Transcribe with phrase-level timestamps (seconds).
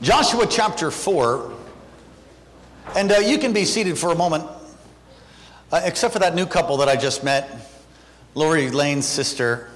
[0.00, 1.52] Joshua chapter 4,
[2.94, 4.44] and uh, you can be seated for a moment,
[5.72, 7.68] uh, except for that new couple that I just met,
[8.36, 9.70] Lori Lane's sister.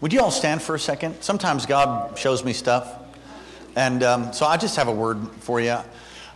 [0.00, 1.22] Would you all stand for a second?
[1.22, 2.98] Sometimes God shows me stuff.
[3.76, 5.78] And um, so I just have a word for you.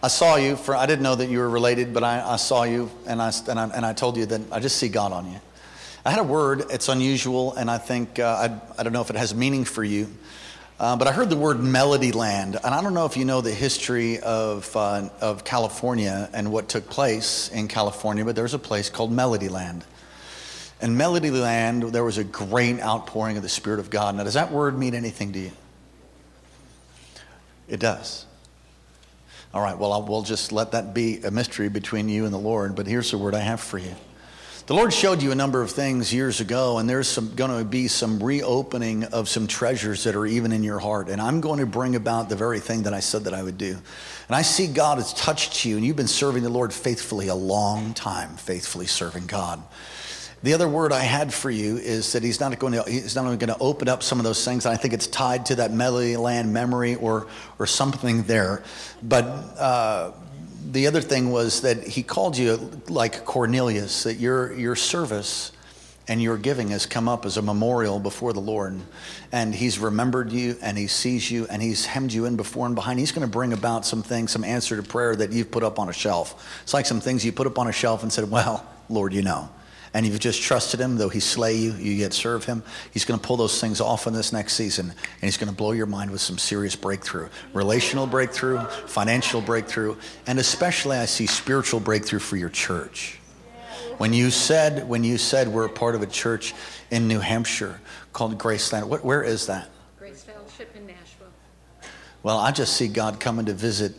[0.01, 2.63] I saw you, for, I didn't know that you were related, but I, I saw
[2.63, 5.29] you, and I, and, I, and I told you that I just see God on
[5.29, 5.41] you.
[6.07, 9.11] I had a word, it's unusual, and I think, uh, I, I don't know if
[9.11, 10.09] it has meaning for you.
[10.81, 13.53] Uh, but I heard the word Melodyland, and I don't know if you know the
[13.53, 18.89] history of, uh, of California and what took place in California, but there's a place
[18.89, 19.83] called Melodyland.
[20.81, 24.15] And Melodyland, there was a great outpouring of the Spirit of God.
[24.15, 25.51] Now, does that word mean anything to you?
[27.67, 28.25] It does.
[29.53, 32.39] All right, well, I'll, we'll just let that be a mystery between you and the
[32.39, 33.97] Lord, but here's the word I have for you.
[34.69, 37.89] The Lord showed you a number of things years ago, and there's going to be
[37.89, 41.09] some reopening of some treasures that are even in your heart.
[41.09, 43.57] And I'm going to bring about the very thing that I said that I would
[43.57, 43.71] do.
[43.71, 47.35] And I see God has touched you, and you've been serving the Lord faithfully a
[47.35, 49.63] long time, faithfully serving God.
[50.43, 53.25] The other word I had for you is that he's not going to he's not
[53.25, 54.67] only going to open up some of those things.
[54.67, 57.27] I think it's tied to that Melodyland memory or
[57.59, 58.63] or something there,
[59.03, 59.25] but.
[59.25, 60.13] Uh,
[60.71, 65.51] the other thing was that he called you like Cornelius, that your, your service
[66.07, 68.79] and your giving has come up as a memorial before the Lord.
[69.33, 72.75] And he's remembered you and he sees you and he's hemmed you in before and
[72.75, 72.99] behind.
[72.99, 75.79] He's going to bring about some things, some answer to prayer that you've put up
[75.79, 76.61] on a shelf.
[76.63, 79.23] It's like some things you put up on a shelf and said, Well, Lord, you
[79.23, 79.49] know
[79.95, 82.63] and if you've just trusted him, though he slay you, you yet serve him.
[82.93, 85.55] He's going to pull those things off in this next season, and he's going to
[85.55, 89.97] blow your mind with some serious breakthrough relational breakthrough, financial breakthrough,
[90.27, 93.19] and especially I see spiritual breakthrough for your church.
[93.99, 96.55] When you said, when you said we're a part of a church
[96.91, 97.81] in New Hampshire
[98.13, 99.71] called Graceland, what, where is that?
[99.99, 101.27] Grace Fellowship in Nashua.
[102.23, 103.95] Well, I just see God coming to visit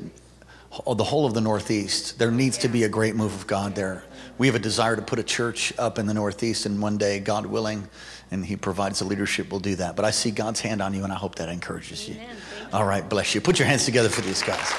[0.72, 2.18] the whole of the Northeast.
[2.18, 4.04] There needs to be a great move of God there
[4.40, 7.20] we have a desire to put a church up in the Northeast, and one day,
[7.20, 7.88] God willing,
[8.32, 9.98] and He provides the leadership, we'll do that.
[9.98, 12.16] But I see God's hand on you, and I hope that encourages you.
[12.16, 12.38] Amen.
[12.72, 13.42] All right, bless you.
[13.42, 14.74] Put your hands together for these guys.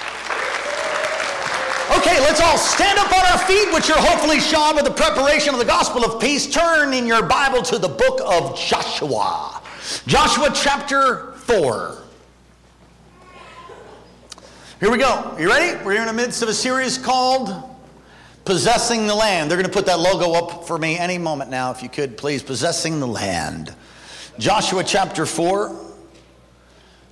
[1.98, 5.52] Okay, let's all stand up on our feet, which are hopefully shod with the preparation
[5.52, 6.46] of the gospel of peace.
[6.46, 9.60] Turn in your Bible to the book of Joshua.
[10.06, 11.98] Joshua chapter 4.
[14.78, 15.36] Here we go.
[15.38, 15.84] You ready?
[15.84, 17.69] We're in the midst of a series called
[18.44, 19.50] Possessing the land.
[19.50, 22.16] They're going to put that logo up for me any moment now, if you could,
[22.16, 22.42] please.
[22.42, 23.74] Possessing the land.
[24.38, 25.88] Joshua chapter 4.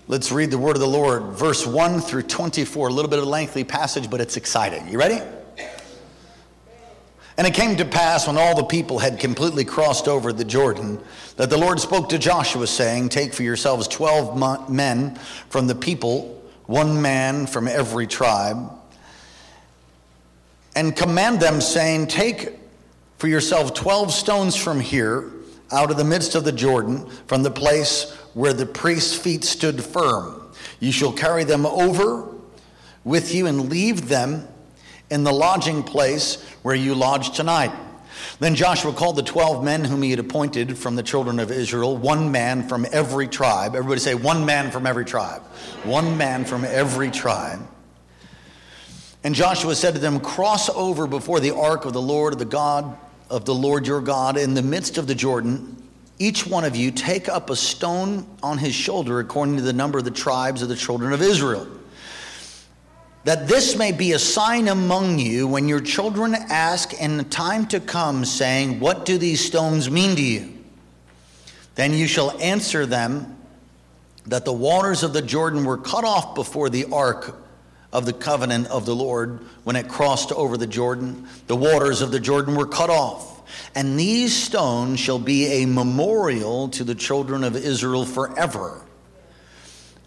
[0.07, 2.89] Let's read the word of the Lord, verse 1 through 24.
[2.89, 4.89] A little bit of a lengthy passage, but it's exciting.
[4.89, 5.21] You ready?
[7.37, 10.99] And it came to pass when all the people had completely crossed over the Jordan
[11.37, 15.15] that the Lord spoke to Joshua, saying, Take for yourselves twelve men
[15.51, 18.78] from the people, one man from every tribe
[20.79, 22.57] and command them, saying, Take
[23.17, 25.29] for yourself 12 stones from here,
[25.73, 29.83] out of the midst of the Jordan, from the place where the priest's feet stood
[29.83, 30.41] firm.
[30.79, 32.33] You shall carry them over
[33.03, 34.47] with you and leave them
[35.11, 37.73] in the lodging place where you lodge tonight.
[38.39, 41.97] Then Joshua called the 12 men whom he had appointed from the children of Israel,
[41.97, 43.75] one man from every tribe.
[43.75, 45.43] Everybody say, one man from every tribe.
[45.83, 47.67] One man from every tribe.
[49.25, 52.45] And Joshua said to them, Cross over before the ark of the Lord, of the
[52.45, 52.97] God
[53.31, 55.77] of the Lord your God, in the midst of the Jordan.
[56.19, 59.99] Each one of you take up a stone on his shoulder according to the number
[59.99, 61.67] of the tribes of the children of Israel.
[63.25, 67.67] That this may be a sign among you when your children ask in the time
[67.69, 70.55] to come, saying, What do these stones mean to you?
[71.75, 73.37] Then you shall answer them
[74.27, 77.37] that the waters of the Jordan were cut off before the ark
[77.93, 81.27] of the covenant of the Lord when it crossed over the Jordan.
[81.47, 83.37] The waters of the Jordan were cut off.
[83.75, 88.83] And these stones shall be a memorial to the children of Israel forever.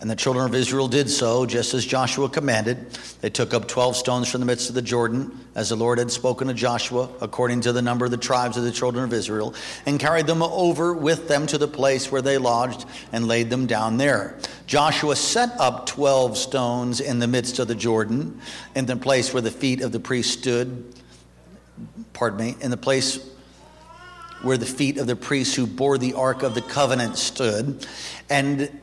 [0.02, 2.90] And the children of Israel did so, just as Joshua commanded.
[3.22, 6.10] They took up 12 stones from the midst of the Jordan, as the Lord had
[6.10, 9.54] spoken to Joshua, according to the number of the tribes of the children of Israel,
[9.86, 13.68] and carried them over with them to the place where they lodged, and laid them
[13.68, 14.40] down there.
[14.66, 18.42] Joshua set up 12 stones in the midst of the Jordan,
[18.76, 20.96] in the place where the feet of the priest stood,
[22.14, 23.20] pardon me, in the place
[24.42, 27.86] where the feet of the priests who bore the ark of the covenant stood.
[28.28, 28.81] And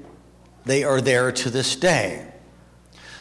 [0.69, 2.26] they are there to this day.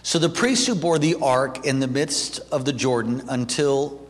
[0.04, 4.08] So the priests who bore the ark in the midst of the Jordan until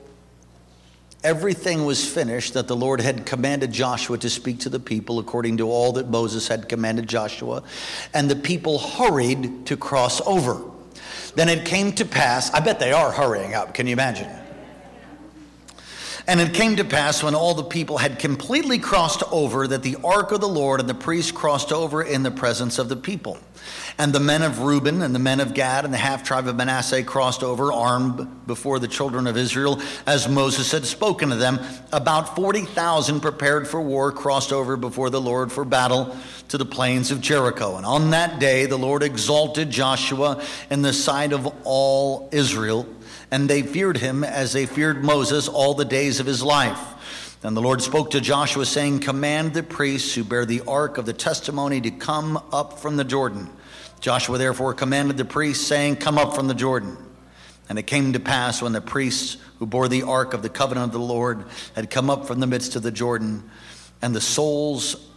[1.24, 5.58] everything was finished that the Lord had commanded Joshua to speak to the people according
[5.58, 7.64] to all that Moses had commanded Joshua,
[8.14, 10.62] and the people hurried to cross over.
[11.36, 14.30] Then it came to pass, I bet they are hurrying up, can you imagine?
[16.28, 19.96] And it came to pass when all the people had completely crossed over that the
[20.04, 23.38] ark of the Lord and the priests crossed over in the presence of the people.
[23.98, 26.58] And the men of Reuben and the men of Gad and the half tribe of
[26.58, 31.62] Manasseh crossed over armed before the children of Israel as Moses had spoken to them.
[31.94, 36.16] About 40,000 prepared for war crossed over before the Lord for battle
[36.50, 37.78] to the plains of Jericho.
[37.78, 42.86] And on that day the Lord exalted Joshua in the sight of all Israel
[43.32, 47.38] and they feared him as they feared Moses all the days of his life.
[47.42, 51.06] Then the Lord spoke to Joshua, saying, Command the priests who bear the ark of
[51.06, 53.50] the testimony to come up from the Jordan.
[54.00, 56.98] Joshua therefore commanded the priests, saying, Come up from the Jordan.
[57.70, 60.86] And it came to pass when the priests who bore the ark of the covenant
[60.86, 61.46] of the Lord
[61.76, 63.50] had come up from the midst of the Jordan,
[64.02, 65.10] and the soles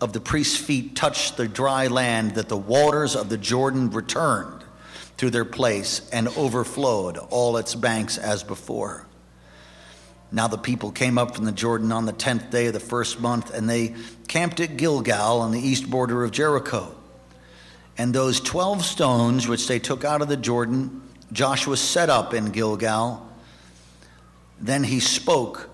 [0.00, 4.58] of the priests' feet touched the dry land, that the waters of the Jordan returned
[5.18, 9.06] to their place and overflowed all its banks as before.
[10.30, 13.20] Now the people came up from the Jordan on the tenth day of the first
[13.20, 13.94] month, and they
[14.26, 16.94] camped at Gilgal on the east border of Jericho.
[17.96, 22.50] And those twelve stones which they took out of the Jordan, Joshua set up in
[22.50, 23.26] Gilgal.
[24.60, 25.70] Then he spoke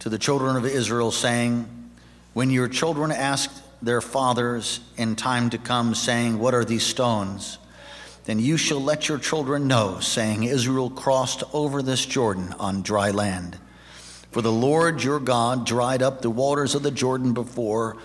[0.00, 1.66] to the children of Israel, saying,
[2.34, 3.50] When your children ask
[3.82, 7.58] their fathers in time to come, saying, What are these stones?
[8.28, 13.10] Then you shall let your children know, saying, Israel crossed over this Jordan on dry
[13.10, 13.56] land.
[14.32, 17.96] For the Lord your God dried up the waters of the Jordan before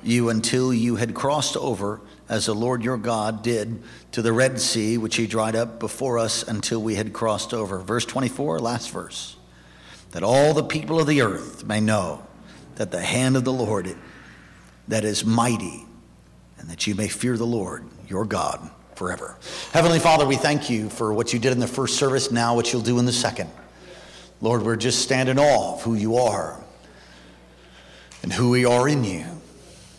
[0.00, 3.82] you until you had crossed over, as the Lord your God did
[4.12, 7.80] to the Red Sea, which he dried up before us until we had crossed over.
[7.80, 9.34] Verse 24, last verse.
[10.12, 12.24] That all the people of the earth may know
[12.76, 13.96] that the hand of the Lord
[14.86, 15.84] that is mighty,
[16.60, 19.36] and that you may fear the Lord your God forever.
[19.72, 22.72] Heavenly Father, we thank you for what you did in the first service, now what
[22.72, 23.50] you'll do in the second.
[24.40, 26.60] Lord, we're just standing awe of who you are
[28.22, 29.24] and who we are in you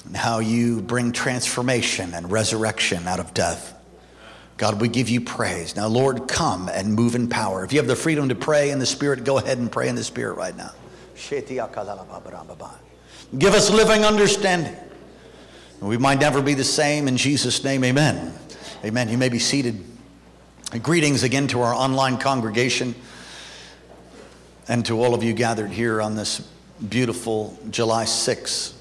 [0.06, 3.74] and how you bring transformation and resurrection out of death.
[4.58, 5.76] God, we give you praise.
[5.76, 7.64] Now, Lord, come and move in power.
[7.64, 9.96] If you have the freedom to pray in the Spirit, go ahead and pray in
[9.96, 10.72] the Spirit right now.
[13.38, 14.76] Give us living understanding
[15.82, 17.08] we might never be the same.
[17.08, 18.34] In Jesus' name, amen.
[18.84, 19.10] Amen.
[19.10, 19.84] You may be seated.
[20.82, 22.96] Greetings again to our online congregation
[24.68, 26.48] and to all of you gathered here on this
[26.90, 28.74] beautiful July 6th.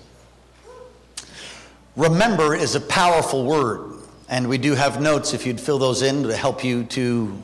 [1.96, 3.94] Remember is a powerful word,
[4.28, 7.40] and we do have notes if you'd fill those in to help you to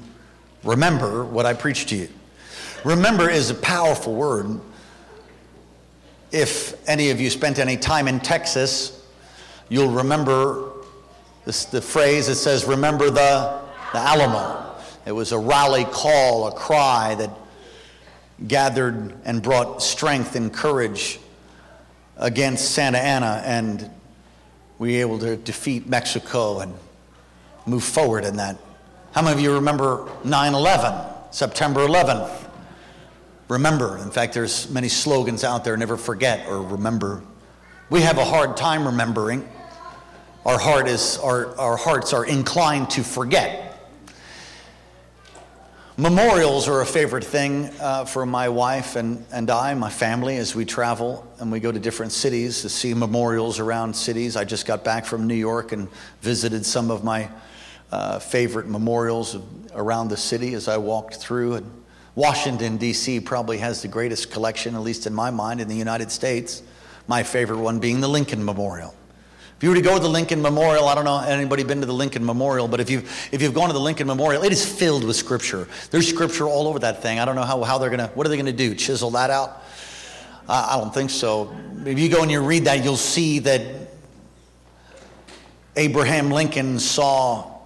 [0.65, 2.09] remember what I preached to you.
[2.85, 4.61] Remember is a powerful word.
[6.33, 9.02] If any of you spent any time in Texas,
[9.69, 10.73] you'll remember
[11.45, 13.61] this, the phrase that says, Remember the,
[13.93, 14.77] the Alamo.
[15.05, 17.31] It was a rally call, a cry that
[18.47, 21.19] gathered and brought strength and courage
[22.17, 23.91] against Santa Anna, and
[24.79, 26.75] we were able to defeat Mexico and
[27.67, 28.59] move forward in that.
[29.13, 32.49] How many of you remember 9 11, September 11th?
[33.49, 33.99] Remember.
[33.99, 37.23] In fact, there's many slogans out there never forget or remember.
[37.91, 39.47] We have a hard time remembering
[40.45, 43.73] our, heart is, our, our hearts are inclined to forget.
[45.99, 50.55] Memorials are a favorite thing uh, for my wife and, and I, my family, as
[50.55, 54.35] we travel and we go to different cities to see memorials around cities.
[54.35, 55.89] I just got back from New York and
[56.23, 57.29] visited some of my
[57.93, 59.37] uh, favorite memorials
[59.75, 61.57] around the city as I walked through.
[61.57, 61.71] And
[62.15, 66.11] Washington, D.C., probably has the greatest collection, at least in my mind, in the United
[66.11, 66.63] States.
[67.07, 68.95] My favorite one being the Lincoln Memorial.
[69.63, 71.87] If you were to go to the Lincoln Memorial, I don't know anybody been to
[71.87, 74.67] the Lincoln Memorial, but if you've, if you've gone to the Lincoln Memorial, it is
[74.67, 75.69] filled with scripture.
[75.93, 77.21] There's scripture all over that thing.
[77.21, 78.75] I don't know how, how they're going to, what are they going to do?
[78.75, 79.63] Chisel that out?
[80.49, 81.57] I, I don't think so.
[81.87, 83.63] If you go and you read that, you'll see that
[85.77, 87.61] Abraham Lincoln saw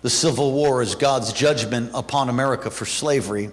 [0.00, 3.50] the Civil War as God's judgment upon America for slavery.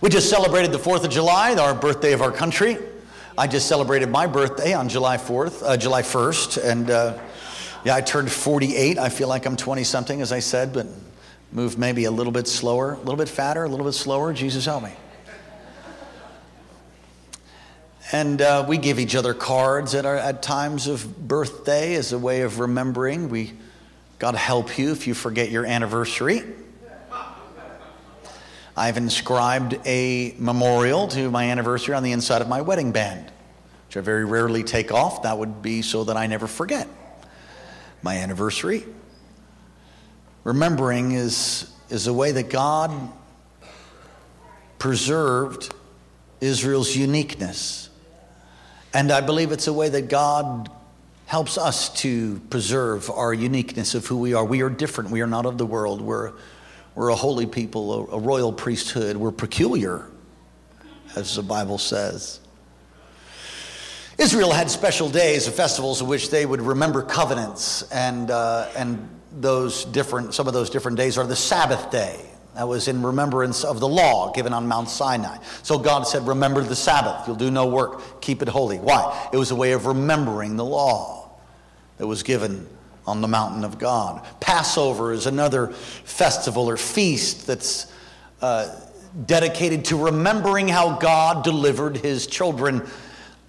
[0.00, 2.78] We just celebrated the 4th of July, our birthday of our country.
[3.38, 7.18] I just celebrated my birthday on July 4th, uh, July 1st, and uh,
[7.84, 8.96] yeah, I turned 48.
[8.96, 10.86] I feel like I'm 20 something, as I said, but
[11.52, 14.32] moved maybe a little bit slower, a little bit fatter, a little bit slower.
[14.32, 14.92] Jesus help me.
[18.10, 22.18] And uh, we give each other cards at, our, at times of birthday as a
[22.18, 23.28] way of remembering.
[23.28, 23.52] We,
[24.18, 26.42] God help you if you forget your anniversary.
[28.76, 33.32] I've inscribed a memorial to my anniversary on the inside of my wedding band,
[33.86, 35.22] which I very rarely take off.
[35.22, 36.86] That would be so that I never forget
[38.02, 38.84] my anniversary.
[40.44, 42.92] Remembering is, is a way that God
[44.78, 45.74] preserved
[46.42, 47.88] Israel's uniqueness.
[48.92, 50.70] And I believe it's a way that God
[51.24, 54.44] helps us to preserve our uniqueness of who we are.
[54.44, 55.10] We are different.
[55.10, 56.00] We are not of the world.
[56.02, 56.32] We're,
[56.96, 59.18] we're a holy people, a, royal priesthood.
[59.18, 60.06] We're peculiar,
[61.14, 62.40] as the Bible says.
[64.16, 69.06] Israel had special days, of festivals in which they would remember covenants, and, uh, and
[69.30, 72.18] those different, some of those different days are the Sabbath day.
[72.54, 75.36] That was in remembrance of the law given on Mount Sinai.
[75.62, 77.26] So God said, Remember the Sabbath.
[77.26, 78.22] You'll do no work.
[78.22, 78.78] Keep it holy.
[78.78, 79.28] Why?
[79.34, 81.38] It was a way of remembering the law
[81.98, 82.66] that was given
[83.06, 84.26] on the mountain of God.
[84.40, 87.92] Passover is another festival or feast that's
[88.42, 88.74] uh,
[89.24, 92.86] dedicated to remembering how God delivered his children,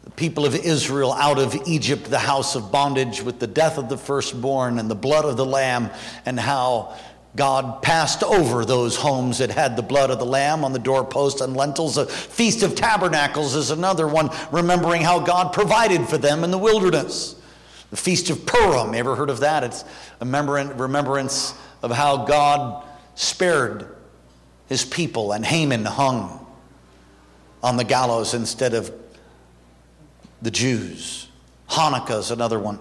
[0.04, 3.90] the people of Israel, out of Egypt, the house of bondage, with the death of
[3.90, 5.90] the firstborn and the blood of the lamb,
[6.26, 6.96] and how
[7.36, 11.42] God passed over those homes that had the blood of the lamb on the doorpost
[11.42, 11.98] and lentils.
[11.98, 16.58] A feast of tabernacles is another one, remembering how God provided for them in the
[16.58, 17.36] wilderness.
[17.90, 19.64] The Feast of Purim, ever heard of that?
[19.64, 19.86] It's
[20.20, 22.84] a remembrance of how God
[23.16, 23.96] spared
[24.68, 26.46] his people and Haman hung
[27.64, 28.92] on the gallows instead of
[30.42, 31.30] the Jews.
[31.70, 32.80] Hanukkah is another one.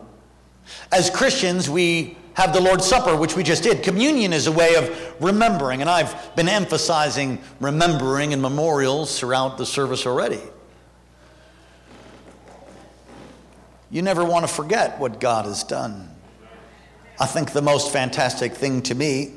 [0.90, 3.82] As Christians, we have the Lord's Supper, which we just did.
[3.82, 9.64] Communion is a way of remembering, and I've been emphasizing remembering and memorials throughout the
[9.64, 10.40] service already.
[13.90, 16.10] You never want to forget what God has done.
[17.20, 19.32] I think the most fantastic thing to me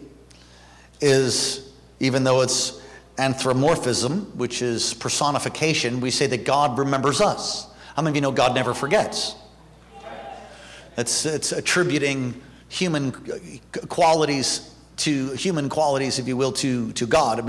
[0.99, 2.81] is, even though it's
[3.17, 7.67] anthropomorphism, which is personification, we say that God remembers us.
[7.95, 9.35] How many of you know God never forgets?
[10.97, 13.11] It's, it's attributing human
[13.87, 17.39] qualities to human qualities, if you will, to, to God.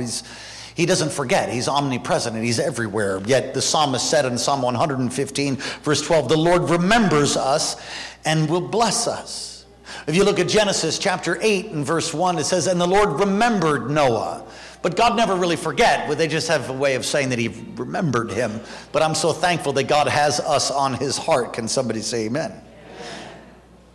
[0.80, 1.50] He doesn't forget.
[1.50, 3.20] He's omnipresent he's everywhere.
[3.26, 7.76] Yet the psalmist said in Psalm 115, verse 12, the Lord remembers us
[8.24, 9.66] and will bless us.
[10.06, 13.20] If you look at Genesis chapter 8 and verse 1, it says, And the Lord
[13.20, 14.46] remembered Noah.
[14.80, 16.08] But God never really forget.
[16.08, 18.58] Well, they just have a way of saying that he remembered him.
[18.90, 21.52] But I'm so thankful that God has us on his heart.
[21.52, 22.58] Can somebody say amen?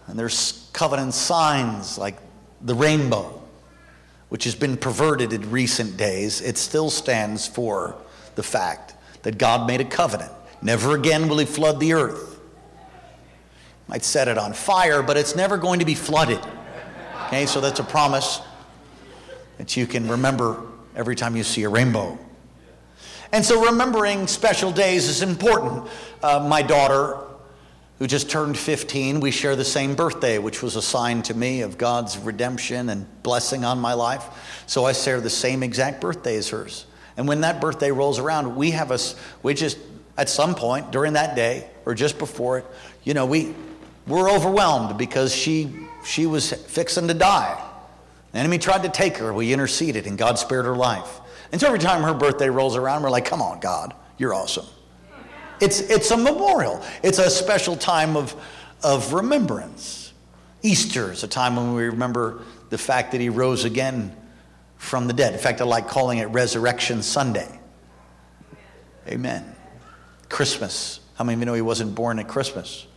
[0.06, 2.20] And there's covenant signs like
[2.62, 3.42] the rainbow
[4.30, 7.96] which has been perverted in recent days, it still stands for
[8.36, 10.32] the fact that God made a covenant.
[10.62, 12.40] Never again will he flood the earth.
[13.88, 16.40] Might set it on fire, but it's never going to be flooded.
[17.28, 18.42] Okay, so that's a promise
[19.58, 20.62] that you can remember
[20.96, 22.18] every time you see a rainbow.
[23.32, 25.90] And so remembering special days is important.
[26.24, 27.18] Uh, my daughter
[28.00, 31.62] who just turned 15, we share the same birthday, which was a sign to me
[31.62, 34.64] of God's redemption and blessing on my life.
[34.68, 36.86] So I share the same exact birthday as hers.
[37.16, 39.78] And when that birthday rolls around, we have us, we just,
[40.18, 42.66] at some point during that day or just before it,
[43.06, 43.54] you know, we,
[44.08, 45.70] we're overwhelmed because she,
[46.04, 47.62] she was fixing to die.
[48.34, 49.34] The enemy tried to take her.
[49.34, 51.22] We interceded and God spared her life.
[51.54, 54.66] And so every time her birthday rolls around, we're like, come on, God, you're awesome.
[55.62, 58.36] It's, it's a memorial, it's a special time of,
[58.84, 60.14] of remembrance.
[60.62, 64.16] Easter is a time when we remember the fact that he rose again
[64.78, 65.34] from the dead.
[65.34, 67.60] In fact, I like calling it Resurrection Sunday.
[69.08, 69.56] Amen.
[70.30, 71.00] Christmas.
[71.16, 72.88] How many of you know he wasn't born at Christmas?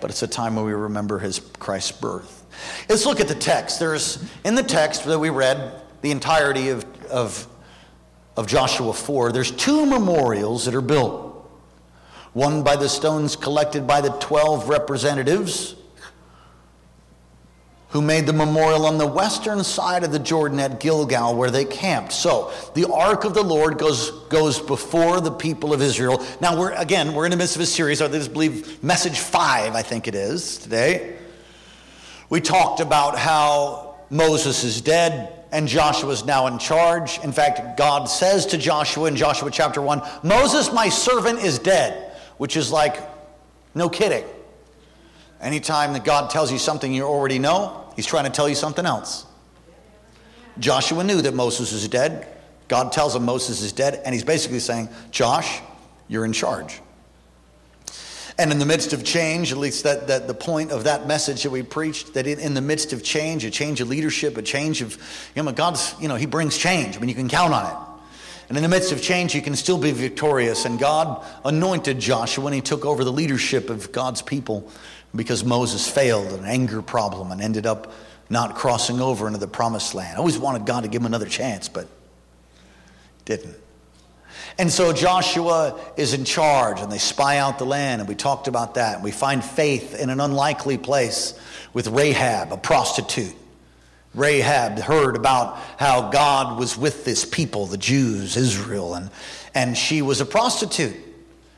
[0.00, 2.46] But it's a time when we remember his Christ's birth.
[2.88, 3.78] Let's look at the text.
[3.78, 7.46] There's in the text that we read the entirety of, of,
[8.36, 11.29] of Joshua 4, there's two memorials that are built
[12.32, 15.74] one by the stones collected by the 12 representatives
[17.90, 21.64] who made the memorial on the western side of the Jordan at Gilgal where they
[21.64, 22.12] camped.
[22.12, 26.24] So the ark of the Lord goes, goes before the people of Israel.
[26.40, 29.82] Now we're again, we're in the midst of a series, I believe message five, I
[29.82, 31.16] think it is today.
[32.28, 37.18] We talked about how Moses is dead and Joshua is now in charge.
[37.24, 42.09] In fact, God says to Joshua in Joshua chapter 1 Moses, my servant, is dead,
[42.40, 42.96] which is like,
[43.74, 44.24] no kidding.
[45.42, 48.86] Anytime that God tells you something you already know, he's trying to tell you something
[48.86, 49.26] else.
[50.58, 52.26] Joshua knew that Moses is dead.
[52.66, 55.60] God tells him Moses is dead, and he's basically saying, Josh,
[56.08, 56.80] you're in charge.
[58.38, 61.42] And in the midst of change, at least that, that the point of that message
[61.42, 64.42] that we preached, that in, in the midst of change, a change of leadership, a
[64.42, 64.96] change of,
[65.36, 66.96] you know, God's, you know, He brings change.
[66.96, 67.89] I mean, you can count on it.
[68.50, 70.64] And in the midst of change, you can still be victorious.
[70.64, 74.68] And God anointed Joshua when he took over the leadership of God's people
[75.14, 77.92] because Moses failed, an anger problem, and ended up
[78.28, 80.16] not crossing over into the promised land.
[80.16, 81.86] I always wanted God to give him another chance, but
[83.24, 83.56] didn't.
[84.58, 88.48] And so Joshua is in charge and they spy out the land, and we talked
[88.48, 88.96] about that.
[88.96, 91.38] And we find faith in an unlikely place
[91.72, 93.36] with Rahab, a prostitute.
[94.14, 99.10] Rahab heard about how God was with this people, the Jews, Israel, and,
[99.54, 100.96] and she was a prostitute.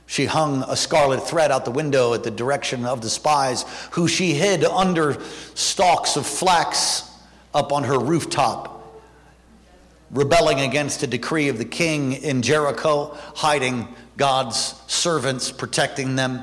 [0.07, 4.07] She hung a scarlet thread out the window at the direction of the spies, who
[4.07, 5.17] she hid under
[5.55, 7.11] stalks of flax
[7.55, 8.73] up on her rooftop
[10.13, 16.43] rebelling against a decree of the king in Jericho, hiding God's servants, protecting them.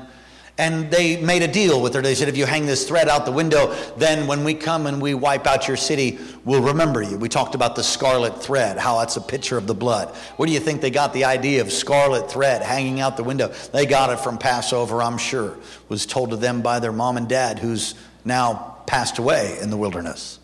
[0.60, 2.02] And they made a deal with her.
[2.02, 5.00] They said, if you hang this thread out the window, then when we come and
[5.00, 7.16] we wipe out your city, we'll remember you.
[7.16, 10.14] We talked about the scarlet thread, how that's a picture of the blood.
[10.36, 13.48] Where do you think they got the idea of scarlet thread hanging out the window?
[13.72, 15.52] They got it from Passover, I'm sure.
[15.52, 17.94] It was told to them by their mom and dad, who's
[18.26, 20.40] now passed away in the wilderness.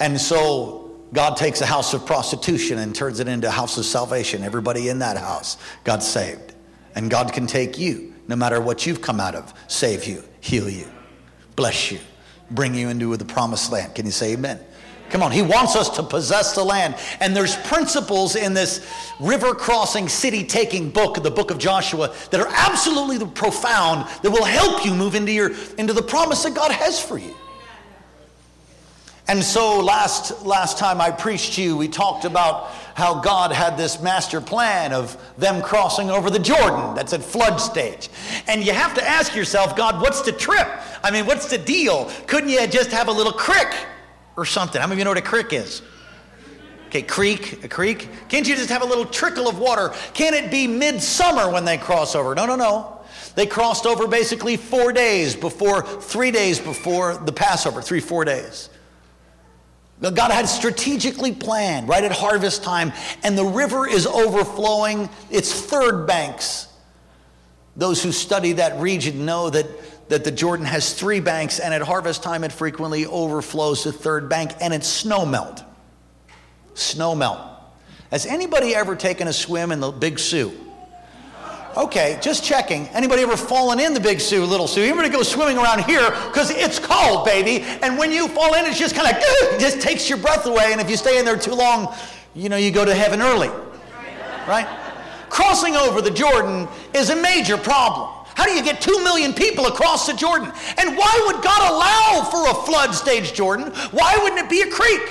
[0.00, 3.84] And so God takes a house of prostitution and turns it into a house of
[3.84, 4.42] salvation.
[4.42, 6.54] Everybody in that house got saved.
[6.94, 10.68] And God can take you, no matter what you've come out of, save you, heal
[10.68, 10.86] you,
[11.54, 11.98] bless you,
[12.50, 13.94] bring you into the promised land.
[13.94, 14.60] Can you say amen?
[15.08, 16.96] Come on, he wants us to possess the land.
[17.20, 18.84] And there's principles in this
[19.20, 24.44] river crossing, city taking book, the book of Joshua, that are absolutely profound that will
[24.44, 27.34] help you move into, your, into the promise that God has for you.
[29.28, 33.76] And so last, last time I preached to you, we talked about how God had
[33.76, 36.94] this master plan of them crossing over the Jordan.
[36.94, 38.08] That's at flood stage.
[38.46, 40.68] And you have to ask yourself, God, what's the trip?
[41.02, 42.10] I mean, what's the deal?
[42.28, 43.74] Couldn't you just have a little creek
[44.36, 44.80] or something?
[44.80, 45.82] How many of you know what a creek is?
[46.86, 48.08] Okay, creek, a creek.
[48.28, 49.92] Can't you just have a little trickle of water?
[50.14, 52.32] Can it be midsummer when they cross over?
[52.36, 53.00] No, no, no.
[53.34, 58.70] They crossed over basically four days before, three days before the Passover, three, four days.
[60.00, 66.06] God had strategically planned right at harvest time, and the river is overflowing its third
[66.06, 66.68] banks.
[67.76, 69.66] Those who study that region know that,
[70.08, 74.28] that the Jordan has three banks, and at harvest time it frequently overflows the third
[74.28, 75.62] bank, and it's snow melt.
[76.74, 77.40] Snow melt.
[78.10, 80.65] Has anybody ever taken a swim in the Big Su?
[81.76, 82.88] Okay, just checking.
[82.88, 84.80] Anybody ever fallen in the Big Su, Little Su?
[84.80, 86.10] Anybody go swimming around here?
[86.28, 87.66] Because it's cold, baby.
[87.82, 89.22] And when you fall in, it's just kind of,
[89.60, 90.72] just takes your breath away.
[90.72, 91.94] And if you stay in there too long,
[92.34, 93.50] you know, you go to heaven early.
[94.48, 94.66] Right?
[95.28, 98.08] Crossing over the Jordan is a major problem.
[98.36, 100.50] How do you get two million people across the Jordan?
[100.78, 103.70] And why would God allow for a flood stage, Jordan?
[103.90, 105.02] Why wouldn't it be a creek?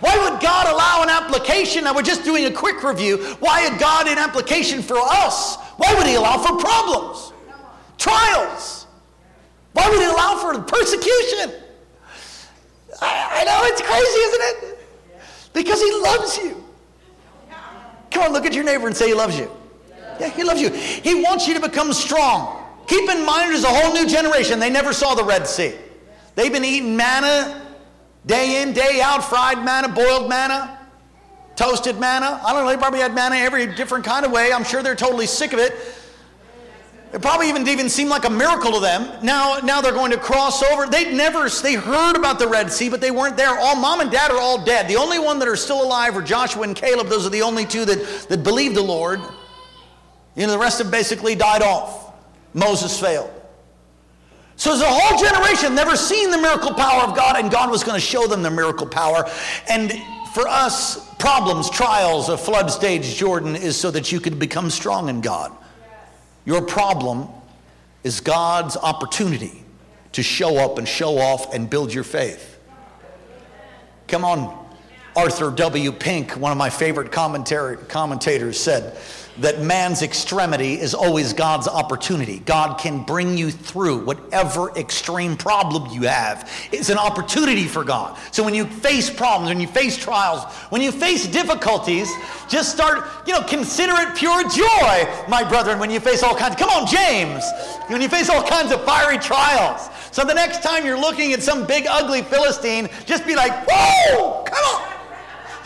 [0.00, 1.84] Why would God allow an application?
[1.84, 3.18] Now, we're just doing a quick review.
[3.40, 5.58] Why had God an application for us?
[5.78, 7.32] Why would He allow for problems,
[7.96, 8.86] trials?
[9.72, 11.52] Why would He allow for persecution?
[13.00, 14.78] I, I know it's crazy, isn't it?
[15.54, 16.64] Because He loves you.
[18.10, 19.50] Come on, look at your neighbor and say He loves you.
[20.20, 20.70] Yeah, He loves you.
[20.70, 22.62] He wants you to become strong.
[22.86, 24.60] Keep in mind, there's a whole new generation.
[24.60, 25.74] They never saw the Red Sea.
[26.34, 27.64] They've been eating manna
[28.28, 30.77] Day in, day out, fried manna, boiled manna,
[31.58, 32.40] toasted manna.
[32.44, 34.52] I don't know, they probably had manna every different kind of way.
[34.52, 35.74] I'm sure they're totally sick of it.
[37.12, 39.24] It probably even even seemed like a miracle to them.
[39.24, 40.86] Now, now they're going to cross over.
[40.86, 43.58] They'd never they heard about the Red Sea, but they weren't there.
[43.58, 44.86] All mom and dad are all dead.
[44.88, 47.08] The only one that are still alive are Joshua and Caleb.
[47.08, 49.20] Those are the only two that, that believed the Lord.
[50.36, 52.12] You know, the rest have basically died off.
[52.54, 53.32] Moses failed.
[54.56, 57.82] So there's a whole generation never seen the miracle power of God, and God was
[57.82, 59.24] going to show them the miracle power.
[59.68, 59.92] And
[60.38, 65.08] for us, problems, trials, a flood stage, Jordan, is so that you can become strong
[65.08, 65.50] in God.
[66.44, 67.26] Your problem
[68.04, 69.64] is God's opportunity
[70.12, 72.56] to show up and show off and build your faith.
[74.06, 74.68] Come on.
[75.16, 75.90] Arthur W.
[75.90, 78.96] Pink, one of my favorite commentators, said
[79.40, 82.40] that man's extremity is always God's opportunity.
[82.40, 86.50] God can bring you through whatever extreme problem you have.
[86.72, 88.18] It's an opportunity for God.
[88.32, 92.10] So when you face problems, when you face trials, when you face difficulties,
[92.48, 96.56] just start, you know, consider it pure joy, my brethren, when you face all kinds.
[96.56, 97.44] Come on, James.
[97.88, 99.88] When you face all kinds of fiery trials.
[100.10, 104.42] So the next time you're looking at some big ugly Philistine, just be like, whoa,
[104.44, 104.97] come on.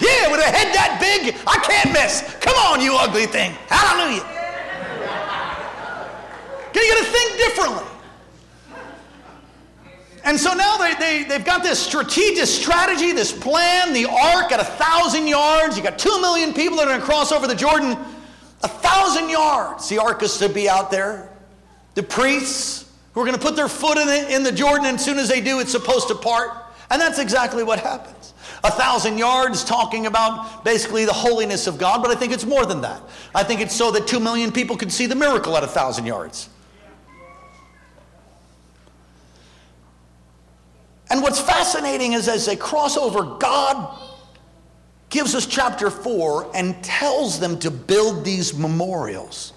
[0.03, 2.23] Yeah, with a head that big, I can't miss.
[2.41, 3.53] Come on, you ugly thing.
[3.69, 4.27] Hallelujah.
[6.75, 7.85] You got to think differently.
[10.25, 14.59] And so now they, they, they've got this strategic strategy, this plan, the ark at
[14.59, 15.77] a thousand yards.
[15.77, 17.97] You got two million people that are going to cross over the Jordan.
[18.65, 19.89] A thousand yards.
[19.89, 21.31] The ark is to be out there.
[21.95, 24.97] The priests who are going to put their foot in the, in the Jordan, and
[24.97, 26.51] as soon as they do, it's supposed to part.
[26.91, 28.32] And that's exactly what happened
[28.65, 32.65] a thousand yards talking about basically the holiness of God, but I think it's more
[32.65, 33.03] than that.
[33.35, 36.07] I think it's so that two million people could see the miracle at a thousand
[36.07, 36.49] yards.
[41.11, 43.99] And what's fascinating is as they cross over, God
[45.11, 49.53] gives us chapter 4 and tells them to build these memorials.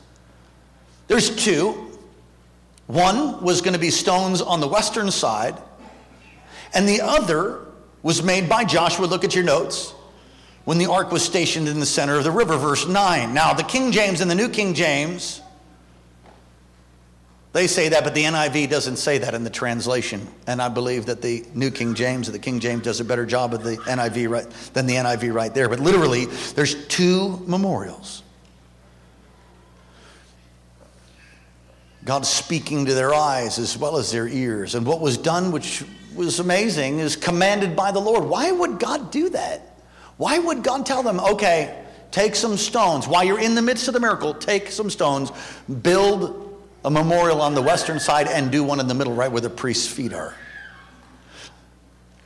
[1.08, 1.92] There's two.
[2.88, 5.58] One was going to be stones on the western side,
[6.74, 7.65] and the other
[8.06, 9.08] was made by Joshua.
[9.08, 9.92] Look at your notes.
[10.64, 13.34] When the ark was stationed in the center of the river, verse 9.
[13.34, 15.42] Now, the King James and the New King James,
[17.52, 20.28] they say that, but the NIV doesn't say that in the translation.
[20.46, 23.26] And I believe that the New King James, or the King James does a better
[23.26, 25.68] job of the NIV right, than the NIV right there.
[25.68, 28.22] But literally, there's two memorials.
[32.04, 34.76] God speaking to their eyes as well as their ears.
[34.76, 35.84] And what was done, which
[36.16, 38.26] was amazing is commanded by the Lord.
[38.26, 39.80] Why would God do that?
[40.18, 43.94] Why would God tell them, okay, take some stones while you're in the midst of
[43.94, 45.32] the miracle, take some stones,
[45.82, 46.42] build
[46.86, 49.50] a memorial on the western side, and do one in the middle, right where the
[49.50, 50.36] priest's feet are?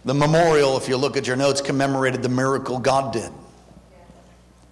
[0.05, 3.25] The memorial, if you look at your notes, commemorated the miracle God did.
[3.25, 3.31] It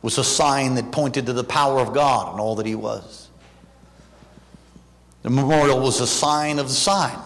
[0.04, 3.30] was a sign that pointed to the power of God and all that He was.
[5.24, 7.18] The memorial was a sign of the sign.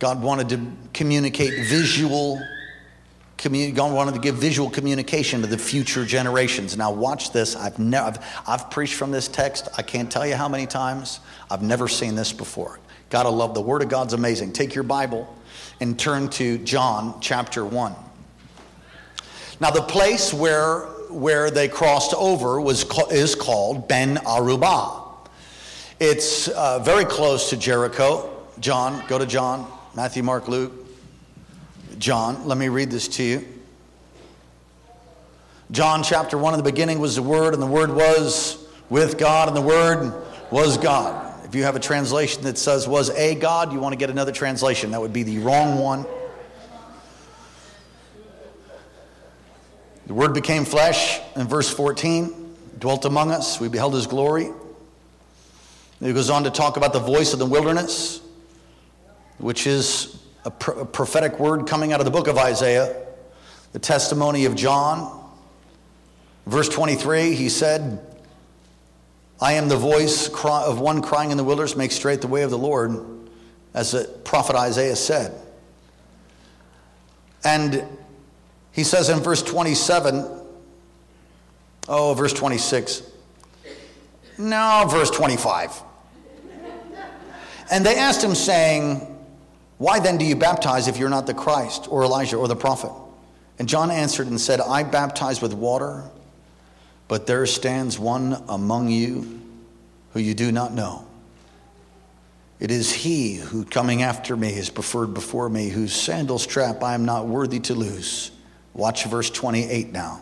[0.00, 2.42] God wanted to communicate visual
[3.42, 6.76] God wanted to give visual communication to the future generations.
[6.76, 7.56] Now, watch this.
[7.56, 9.66] I've, never, I've, I've preached from this text.
[9.78, 11.20] I can't tell you how many times.
[11.50, 12.80] I've never seen this before.
[13.08, 14.52] Gotta love the Word of God's amazing.
[14.52, 15.34] Take your Bible
[15.80, 17.94] and turn to John chapter 1.
[19.58, 25.16] Now, the place where, where they crossed over was, is called Bethabara.
[25.98, 28.36] It's uh, very close to Jericho.
[28.60, 30.72] John, go to John Matthew, Mark, Luke,
[31.98, 32.46] John.
[32.46, 33.48] Let me read this to you.
[35.72, 39.48] John chapter 1 in the beginning was the Word, and the Word was with God,
[39.48, 40.14] and the Word
[40.52, 41.44] was God.
[41.44, 44.30] If you have a translation that says was a God, you want to get another
[44.30, 44.92] translation.
[44.92, 46.06] That would be the wrong one.
[50.06, 53.58] The Word became flesh in verse 14, dwelt among us.
[53.58, 54.50] We beheld His glory.
[55.98, 58.20] He goes on to talk about the voice of the wilderness
[59.40, 62.94] which is a, a prophetic word coming out of the book of Isaiah,
[63.72, 65.18] the testimony of John.
[66.46, 68.06] Verse 23, he said,
[69.40, 72.50] I am the voice of one crying in the wilderness, make straight the way of
[72.50, 72.98] the Lord,
[73.72, 75.34] as the prophet Isaiah said.
[77.42, 77.84] And
[78.72, 80.42] he says in verse 27,
[81.88, 83.02] oh, verse 26,
[84.38, 85.82] no, verse 25.
[87.70, 89.09] And they asked him, saying,
[89.80, 92.92] why then do you baptize if you're not the Christ or Elijah or the prophet?
[93.58, 96.04] And John answered and said, I baptize with water,
[97.08, 99.40] but there stands one among you
[100.12, 101.06] who you do not know.
[102.58, 106.92] It is he who, coming after me, is preferred before me, whose sandal strap I
[106.92, 108.32] am not worthy to loose.
[108.74, 110.20] Watch verse 28 now.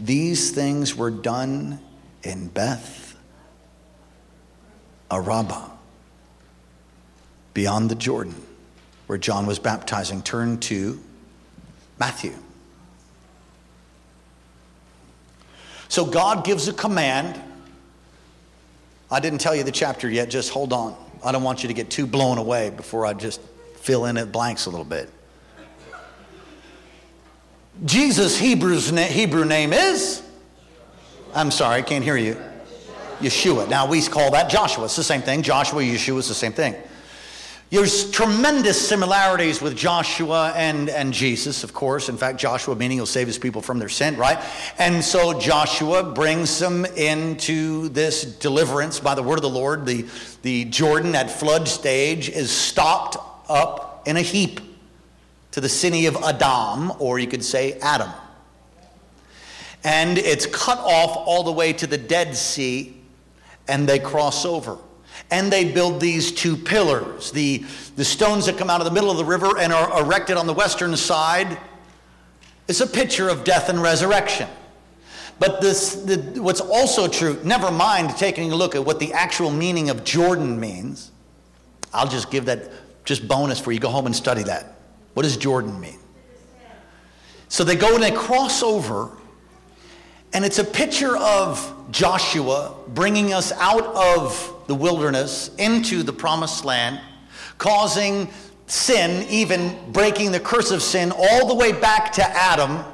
[0.00, 1.78] These things were done
[2.24, 3.14] in Beth
[5.12, 5.70] Araba,
[7.54, 8.34] beyond the Jordan
[9.10, 10.22] where John was baptizing.
[10.22, 10.96] Turn to
[11.98, 12.32] Matthew.
[15.88, 17.42] So God gives a command.
[19.10, 20.94] I didn't tell you the chapter yet, just hold on.
[21.24, 23.40] I don't want you to get too blown away before I just
[23.78, 25.10] fill in the blanks a little bit.
[27.84, 30.22] Jesus' Hebrew's na- Hebrew name is?
[31.34, 32.40] I'm sorry, I can't hear you.
[33.18, 33.68] Yeshua.
[33.68, 34.84] Now we call that Joshua.
[34.84, 35.42] It's the same thing.
[35.42, 36.76] Joshua, Yeshua is the same thing.
[37.70, 42.08] There's tremendous similarities with Joshua and, and Jesus, of course.
[42.08, 44.38] In fact, Joshua meaning he'll save his people from their sin, right?
[44.78, 49.86] And so Joshua brings them into this deliverance by the word of the Lord.
[49.86, 50.04] The,
[50.42, 53.16] the Jordan at flood stage is stopped
[53.48, 54.60] up in a heap
[55.52, 58.10] to the city of Adam, or you could say Adam.
[59.84, 62.96] And it's cut off all the way to the Dead Sea,
[63.68, 64.76] and they cross over
[65.30, 67.30] and they build these two pillars.
[67.30, 67.64] The,
[67.96, 70.46] the stones that come out of the middle of the river and are erected on
[70.46, 71.58] the western side
[72.68, 74.48] is a picture of death and resurrection.
[75.38, 79.50] But this, the, what's also true, never mind taking a look at what the actual
[79.50, 81.10] meaning of Jordan means.
[81.94, 82.70] I'll just give that
[83.04, 83.80] just bonus for you.
[83.80, 84.76] Go home and study that.
[85.14, 85.98] What does Jordan mean?
[87.48, 89.10] So they go and they cross over,
[90.32, 96.64] and it's a picture of Joshua bringing us out of the wilderness into the promised
[96.64, 97.00] land,
[97.58, 98.30] causing
[98.68, 102.84] sin, even breaking the curse of sin, all the way back to Adam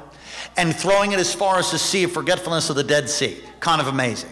[0.57, 3.39] and throwing it as far as the sea of forgetfulness of the Dead Sea.
[3.59, 4.31] Kind of amazing.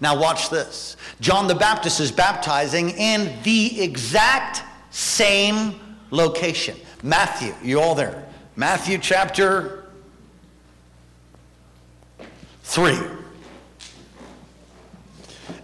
[0.00, 0.96] Now, watch this.
[1.20, 5.78] John the Baptist is baptizing in the exact same
[6.10, 6.78] location.
[7.02, 8.26] Matthew, you all there?
[8.56, 9.90] Matthew chapter
[12.62, 12.96] 3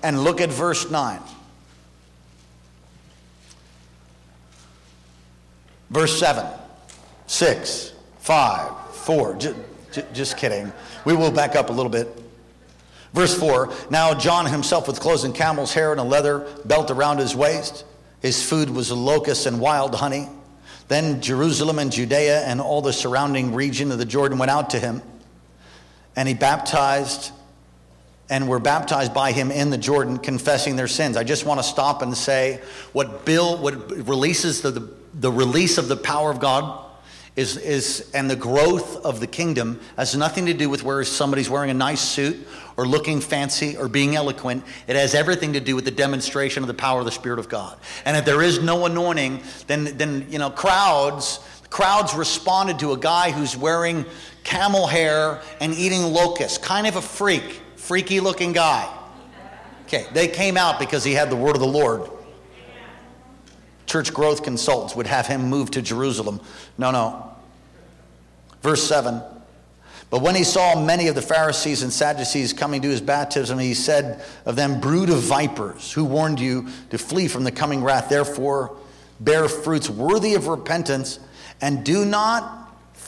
[0.02, 1.20] and look at verse 9.
[5.90, 6.46] Verse 7,
[7.26, 9.34] 6, 5, 4.
[9.36, 9.56] Just,
[10.12, 10.70] just kidding.
[11.04, 12.08] We will back up a little bit.
[13.14, 17.18] Verse 4 Now John himself, with clothes and camel's hair and a leather belt around
[17.18, 17.84] his waist,
[18.20, 20.28] his food was locusts and wild honey.
[20.88, 24.78] Then Jerusalem and Judea and all the surrounding region of the Jordan went out to
[24.78, 25.02] him,
[26.16, 27.30] and he baptized
[28.30, 31.16] and were baptized by him in the Jordan, confessing their sins.
[31.16, 32.60] I just want to stop and say
[32.92, 36.84] what Bill, what releases the, the, the release of the power of God
[37.36, 41.48] is, is, and the growth of the kingdom has nothing to do with where somebody's
[41.48, 42.36] wearing a nice suit
[42.76, 44.64] or looking fancy or being eloquent.
[44.88, 47.48] It has everything to do with the demonstration of the power of the Spirit of
[47.48, 47.78] God.
[48.04, 51.38] And if there is no anointing, then, then you know, crowds,
[51.70, 54.04] crowds responded to a guy who's wearing
[54.42, 58.86] camel hair and eating locusts, kind of a freak freaky looking guy.
[59.86, 62.10] Okay, they came out because he had the word of the Lord.
[63.86, 66.42] Church growth consultants would have him move to Jerusalem.
[66.76, 67.32] No, no.
[68.60, 69.22] Verse 7
[70.10, 73.72] But when he saw many of the Pharisees and Sadducees coming to his baptism, he
[73.72, 78.10] said of them, Brood of vipers, who warned you to flee from the coming wrath?
[78.10, 78.76] Therefore,
[79.18, 81.20] bear fruits worthy of repentance,
[81.62, 82.57] and do not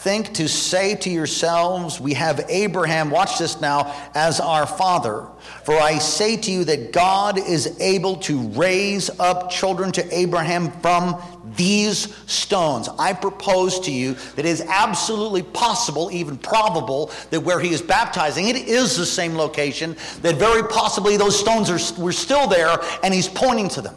[0.01, 5.27] think to say to yourselves, We have Abraham, watch this now, as our father.
[5.65, 10.71] For I say to you that God is able to raise up children to Abraham
[10.81, 11.21] from
[11.55, 12.89] these stones.
[12.99, 17.83] I propose to you that it is absolutely possible, even probable, that where he is
[17.83, 22.79] baptizing, it is the same location, that very possibly those stones are, were still there,
[23.03, 23.97] and he's pointing to them.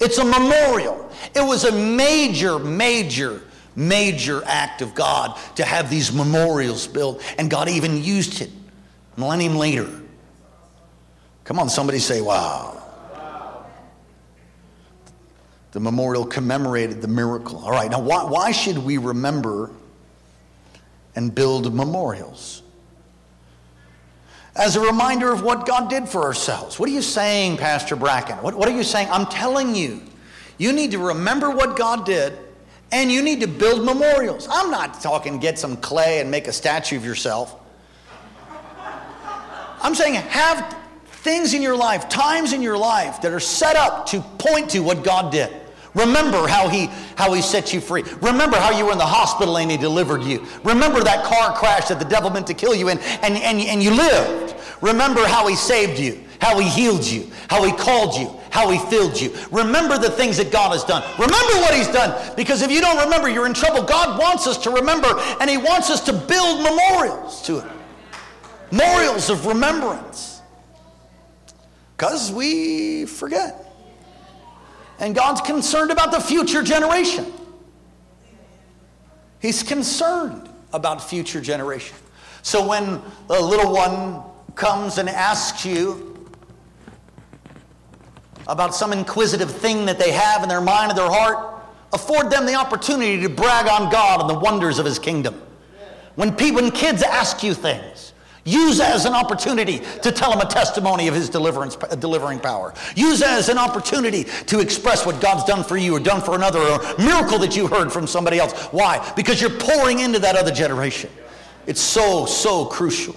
[0.00, 1.10] It's a memorial.
[1.34, 3.42] It was a major, major
[3.74, 8.50] major act of God to have these memorials built, and God even used it
[9.16, 9.88] millennium later.
[11.44, 12.78] Come on, somebody say, wow.
[15.72, 17.58] The memorial commemorated the miracle.
[17.64, 19.70] All right, now why, why should we remember
[21.14, 22.62] and build memorials?
[24.54, 26.78] As a reminder of what God did for ourselves.
[26.78, 28.36] What are you saying, Pastor Bracken?
[28.38, 29.08] What, what are you saying?
[29.10, 30.02] I'm telling you,
[30.58, 32.38] you need to remember what God did
[32.92, 34.46] and you need to build memorials.
[34.50, 37.58] I'm not talking get some clay and make a statue of yourself.
[39.80, 44.06] I'm saying have things in your life, times in your life that are set up
[44.06, 45.52] to point to what God did.
[45.94, 48.02] Remember how he, how he set you free.
[48.20, 50.46] Remember how you were in the hospital and he delivered you.
[50.64, 53.82] Remember that car crash that the devil meant to kill you in and, and, and
[53.82, 54.54] you lived.
[54.80, 58.78] Remember how he saved you, how he healed you, how he called you, how he
[58.90, 59.34] filled you.
[59.50, 61.02] Remember the things that God has done.
[61.14, 62.36] Remember what he's done.
[62.36, 63.82] Because if you don't remember, you're in trouble.
[63.82, 65.08] God wants us to remember,
[65.40, 67.64] and he wants us to build memorials to it.
[68.70, 70.42] Memorials of remembrance.
[71.96, 73.64] Because we forget.
[74.98, 77.32] And God's concerned about the future generation.
[79.40, 81.96] He's concerned about future generation.
[82.42, 84.22] So when a little one
[84.54, 86.11] comes and asks you,
[88.46, 92.46] about some inquisitive thing that they have in their mind or their heart, afford them
[92.46, 95.40] the opportunity to brag on God and the wonders of His kingdom.
[96.14, 98.12] When, people, when kids ask you things,
[98.44, 102.74] Use as an opportunity to tell them a testimony of his deliverance, delivering power.
[102.96, 106.58] Use as an opportunity to express what God's done for you or done for another
[106.58, 108.52] or a miracle that you heard from somebody else.
[108.72, 109.12] Why?
[109.14, 111.10] Because you're pouring into that other generation.
[111.66, 113.14] It's so, so crucial.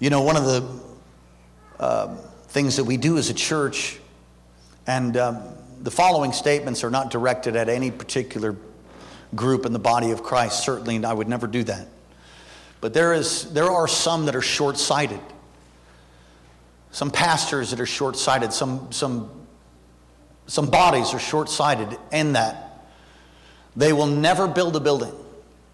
[0.00, 0.80] You know, one of the
[1.80, 2.14] uh,
[2.48, 3.98] things that we do as a church,
[4.86, 5.42] and um,
[5.82, 8.54] the following statements are not directed at any particular
[9.34, 10.64] group in the body of Christ.
[10.64, 11.88] Certainly, I would never do that.
[12.80, 15.20] But there, is, there are some that are short sighted.
[16.92, 18.52] Some pastors that are short sighted.
[18.52, 19.30] Some, some,
[20.46, 22.86] some bodies are short sighted in that
[23.74, 25.12] they will never build a building,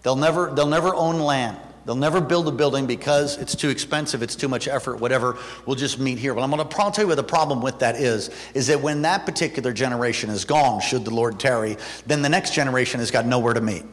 [0.03, 1.57] they'll never, they'll never own land.
[1.85, 5.37] They'll never build a building because it's too expensive, it's too much effort, whatever.
[5.65, 6.33] We'll just meet here.
[6.33, 9.03] But I'm going to tell you what the problem with that is, is that when
[9.03, 13.27] that particular generation is gone, should the Lord tarry, then the next generation has got
[13.27, 13.83] nowhere to meet.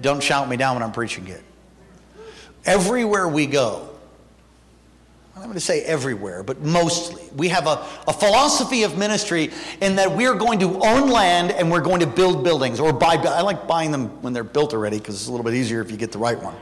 [0.00, 1.42] Don't shout me down when I'm preaching it.
[2.64, 3.93] Everywhere we go,
[5.36, 7.24] I'm going to say everywhere, but mostly.
[7.34, 11.72] We have a, a philosophy of ministry in that we're going to own land and
[11.72, 13.16] we're going to build buildings or buy.
[13.16, 15.90] I like buying them when they're built already because it's a little bit easier if
[15.90, 16.54] you get the right one.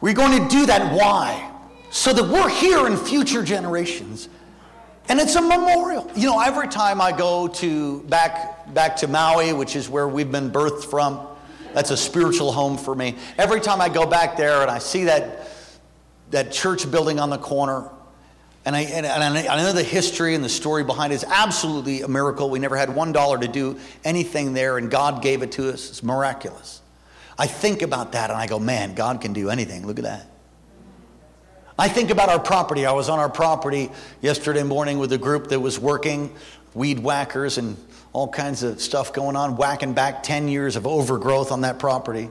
[0.00, 0.94] We're going to do that.
[0.94, 1.52] Why?
[1.90, 4.30] So that we're here in future generations.
[5.10, 6.10] And it's a memorial.
[6.16, 10.32] You know, every time I go to back, back to Maui, which is where we've
[10.32, 11.26] been birthed from,
[11.74, 13.16] that's a spiritual home for me.
[13.36, 15.48] Every time I go back there and I see that
[16.30, 17.90] that church building on the corner.
[18.64, 22.08] And I, and I know the history and the story behind it is absolutely a
[22.08, 22.50] miracle.
[22.50, 25.88] We never had one dollar to do anything there, and God gave it to us.
[25.88, 26.80] It's miraculous.
[27.40, 29.86] I think about that and I go, man, God can do anything.
[29.86, 30.26] Look at that.
[31.78, 32.84] I think about our property.
[32.84, 33.90] I was on our property
[34.20, 36.34] yesterday morning with a group that was working,
[36.74, 37.78] weed whackers and
[38.12, 42.28] all kinds of stuff going on, whacking back 10 years of overgrowth on that property.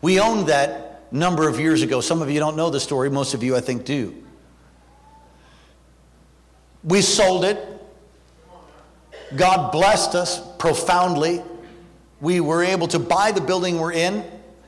[0.00, 2.00] We owned that number of years ago.
[2.00, 4.14] Some of you don't know the story, most of you, I think, do.
[6.84, 7.58] We sold it.
[9.34, 11.42] God blessed us profoundly.
[12.20, 14.24] We were able to buy the building we're in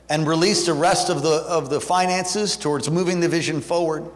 [0.09, 4.09] and release the rest of the, of the finances towards moving the vision forward.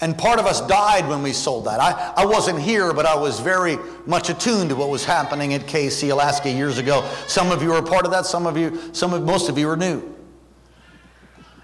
[0.00, 1.78] And part of us died when we sold that.
[1.78, 5.62] I, I wasn't here, but I was very much attuned to what was happening at
[5.62, 7.08] KC Alaska years ago.
[7.28, 9.68] Some of you are part of that, some of you, some of, most of you
[9.68, 10.02] are new.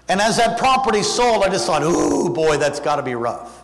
[0.09, 3.63] And as that property sold, I just thought, ooh, boy, that's got to be rough.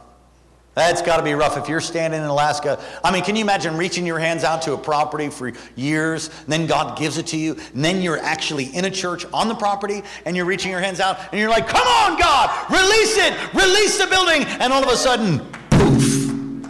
[0.75, 2.83] That's got to be rough if you're standing in Alaska.
[3.03, 6.67] I mean, can you imagine reaching your hands out to a property for years, then
[6.67, 10.03] God gives it to you, and then you're actually in a church on the property,
[10.25, 13.97] and you're reaching your hands out, and you're like, come on, God, release it, release
[13.97, 16.67] the building, and all of a sudden, poof,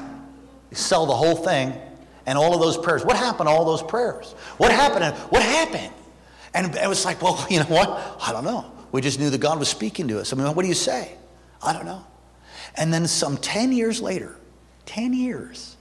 [0.69, 1.73] you sell the whole thing,
[2.27, 3.03] and all of those prayers.
[3.03, 4.33] What happened to all those prayers?
[4.57, 5.15] What happened?
[5.31, 5.91] What happened?
[6.53, 8.19] And it was like, well, you know what?
[8.21, 8.71] I don't know.
[8.95, 10.31] We just knew that God was speaking to us.
[10.31, 11.11] I mean, what do you say?
[11.61, 12.05] I don't know.
[12.75, 14.37] And then some 10 years later,
[14.85, 15.75] 10 years,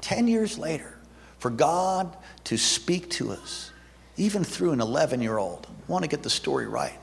[0.00, 0.96] 10 years later,
[1.38, 3.70] for God to speak to us,
[4.16, 6.98] even through an 11 year old, I want to get the story right.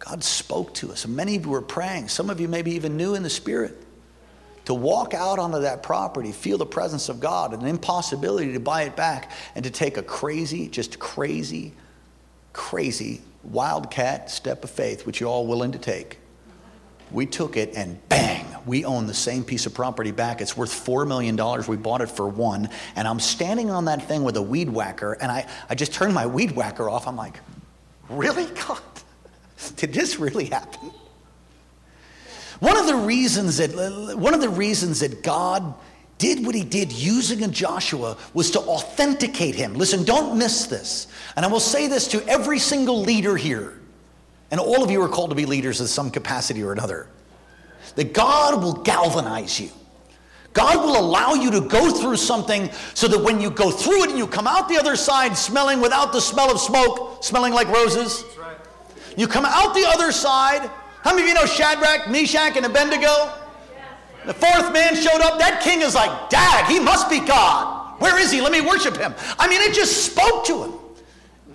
[0.00, 1.06] God spoke to us.
[1.06, 2.08] Many of you were praying.
[2.08, 3.80] Some of you maybe even knew in the Spirit.
[4.64, 8.60] To walk out onto that property, feel the presence of God, and an impossibility to
[8.60, 11.74] buy it back, and to take a crazy, just crazy,
[12.52, 16.18] crazy wildcat step of faith, which you're all willing to take.
[17.10, 20.40] We took it and bang, we own the same piece of property back.
[20.40, 21.36] It's worth $4 million.
[21.68, 22.70] We bought it for one.
[22.96, 26.14] And I'm standing on that thing with a weed whacker, and I, I just turned
[26.14, 27.06] my weed whacker off.
[27.06, 27.40] I'm like,
[28.08, 28.46] really?
[28.46, 28.80] God,
[29.76, 30.90] did this really happen?
[32.60, 33.70] One of the reasons that,
[34.16, 35.74] one of the reasons that God
[36.18, 39.74] did what he did using a Joshua was to authenticate him.
[39.74, 41.08] Listen, don't miss this.
[41.36, 43.80] And I will say this to every single leader here.
[44.50, 47.08] And all of you are called to be leaders in some capacity or another.
[47.96, 49.70] That God will galvanize you.
[50.52, 54.10] God will allow you to go through something so that when you go through it
[54.10, 57.68] and you come out the other side smelling without the smell of smoke, smelling like
[57.68, 58.24] roses.
[58.38, 58.56] Right.
[59.16, 60.70] You come out the other side.
[61.02, 63.32] How many of you know Shadrach, Meshach, and Abednego?
[64.26, 65.38] The fourth man showed up.
[65.38, 68.00] That king is like, Dag, he must be God.
[68.00, 68.40] Where is he?
[68.40, 69.14] Let me worship him.
[69.38, 70.72] I mean, it just spoke to him.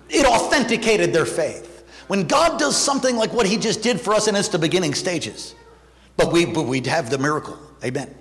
[0.08, 1.84] It authenticated their faith.
[2.08, 4.94] When God does something like what he just did for us, and it's the beginning
[4.94, 5.54] stages,
[6.16, 7.58] but we but we'd have the miracle.
[7.84, 8.14] Amen.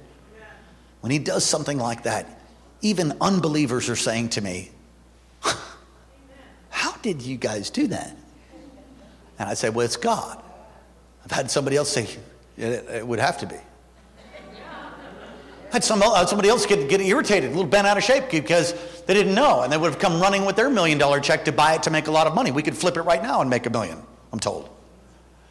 [1.02, 2.42] When he does something like that,
[2.82, 4.72] even unbelievers are saying to me,
[6.70, 8.16] How did you guys do that?
[9.40, 10.44] And I say, Well, it's God.
[11.24, 12.08] I've had somebody else say,
[12.58, 13.58] it would have to be.
[15.72, 18.74] Had some, uh, somebody else get, get irritated, a little bent out of shape because
[19.06, 21.52] they didn't know, and they would have come running with their million dollar check to
[21.52, 22.52] buy it to make a lot of money.
[22.52, 24.02] We could flip it right now and make a million,
[24.32, 24.70] I'm told.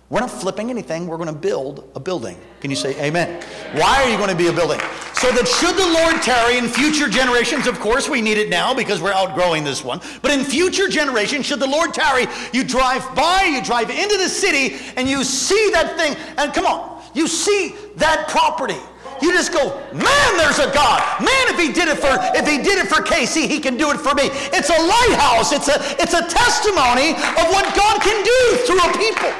[0.09, 2.39] We're not flipping anything, we're going to build a building.
[2.61, 3.43] Can you say amen?
[3.73, 4.79] Why are you going to be a building?
[5.15, 8.73] So that should the Lord tarry in future generations, of course we need it now
[8.73, 13.03] because we're outgrowing this one, but in future generations, should the Lord tarry, you drive
[13.17, 17.27] by, you drive into the city, and you see that thing, and come on, you
[17.27, 18.79] see that property.
[19.23, 21.01] You just go, man, there's a God.
[21.21, 23.91] Man, if he did it for if he did it for KC, he can do
[23.91, 24.29] it for me.
[24.53, 25.53] It's a lighthouse.
[25.53, 29.33] It's a it's a testimony of what God can do through a people.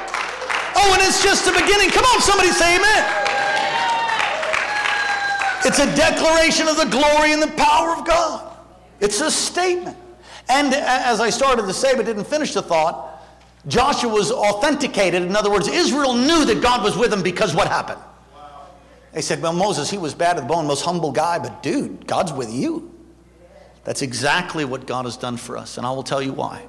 [0.79, 1.89] Oh, and it's just the beginning.
[1.89, 3.27] Come on, somebody say amen.
[5.65, 8.57] It's a declaration of the glory and the power of God.
[8.99, 9.97] It's a statement.
[10.49, 13.21] And as I started to say, but didn't finish the thought,
[13.67, 15.23] Joshua was authenticated.
[15.23, 17.99] In other words, Israel knew that God was with him because what happened?
[19.13, 22.07] They said, Well, Moses, he was bad to the bone, most humble guy, but dude,
[22.07, 22.93] God's with you.
[23.83, 25.77] That's exactly what God has done for us.
[25.77, 26.65] And I will tell you why.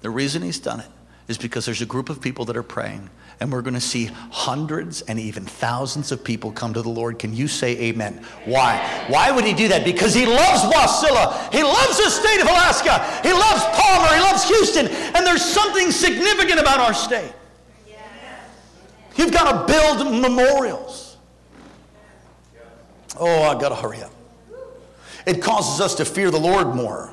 [0.00, 0.88] The reason he's done it
[1.28, 4.06] is because there's a group of people that are praying and we're going to see
[4.30, 7.18] hundreds and even thousands of people come to the Lord.
[7.18, 8.24] Can you say amen?
[8.46, 8.78] Why?
[9.08, 9.84] Why would he do that?
[9.84, 11.52] Because he loves Wasilla.
[11.52, 13.04] He loves the state of Alaska.
[13.22, 14.14] He loves Palmer.
[14.14, 14.86] He loves Houston.
[14.88, 17.32] And there's something significant about our state.
[19.16, 21.05] You've got to build memorials.
[23.16, 24.12] Oh, I got to hurry up.
[25.26, 27.12] It causes us to fear the Lord more.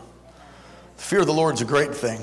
[0.97, 2.21] The fear of the Lord's a great thing.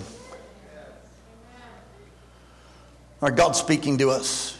[3.22, 4.56] Our God's speaking to us.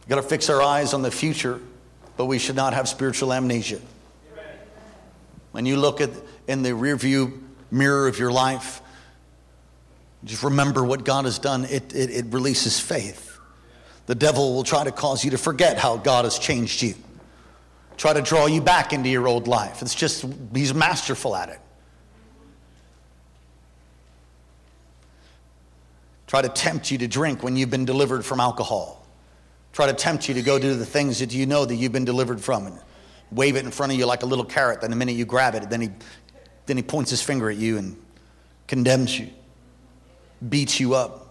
[0.00, 1.60] We've got to fix our eyes on the future,
[2.16, 3.80] but we should not have spiritual amnesia.
[5.52, 6.10] When you look at
[6.46, 8.82] in the rearview mirror of your life,
[10.24, 11.64] just remember what God has done.
[11.64, 13.38] It, it, it releases faith.
[14.06, 16.94] The devil will try to cause you to forget how God has changed you,
[17.96, 19.82] try to draw you back into your old life.
[19.82, 20.24] It's just,
[20.54, 21.60] he's masterful at it.
[26.26, 29.06] Try to tempt you to drink when you've been delivered from alcohol.
[29.72, 32.04] Try to tempt you to go do the things that you know that you've been
[32.04, 32.80] delivered from and
[33.30, 34.80] wave it in front of you like a little carrot.
[34.80, 35.90] Then the minute you grab it, then he,
[36.66, 37.96] then he points his finger at you and
[38.66, 39.30] condemns you,
[40.48, 41.23] beats you up.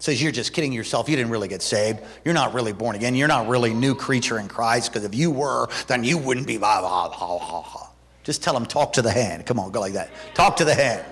[0.00, 1.08] Says you're just kidding yourself.
[1.08, 2.00] You didn't really get saved.
[2.24, 3.14] You're not really born again.
[3.14, 6.56] You're not really new creature in Christ because if you were, then you wouldn't be.
[6.56, 7.88] Blah, blah, blah, blah.
[8.22, 9.46] Just tell him, talk to the hand.
[9.46, 10.10] Come on, go like that.
[10.34, 11.04] Talk to the hand.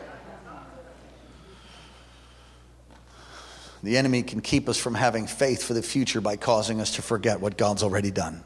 [3.83, 7.03] The enemy can keep us from having faith for the future by causing us to
[7.03, 8.43] forget what God's already done.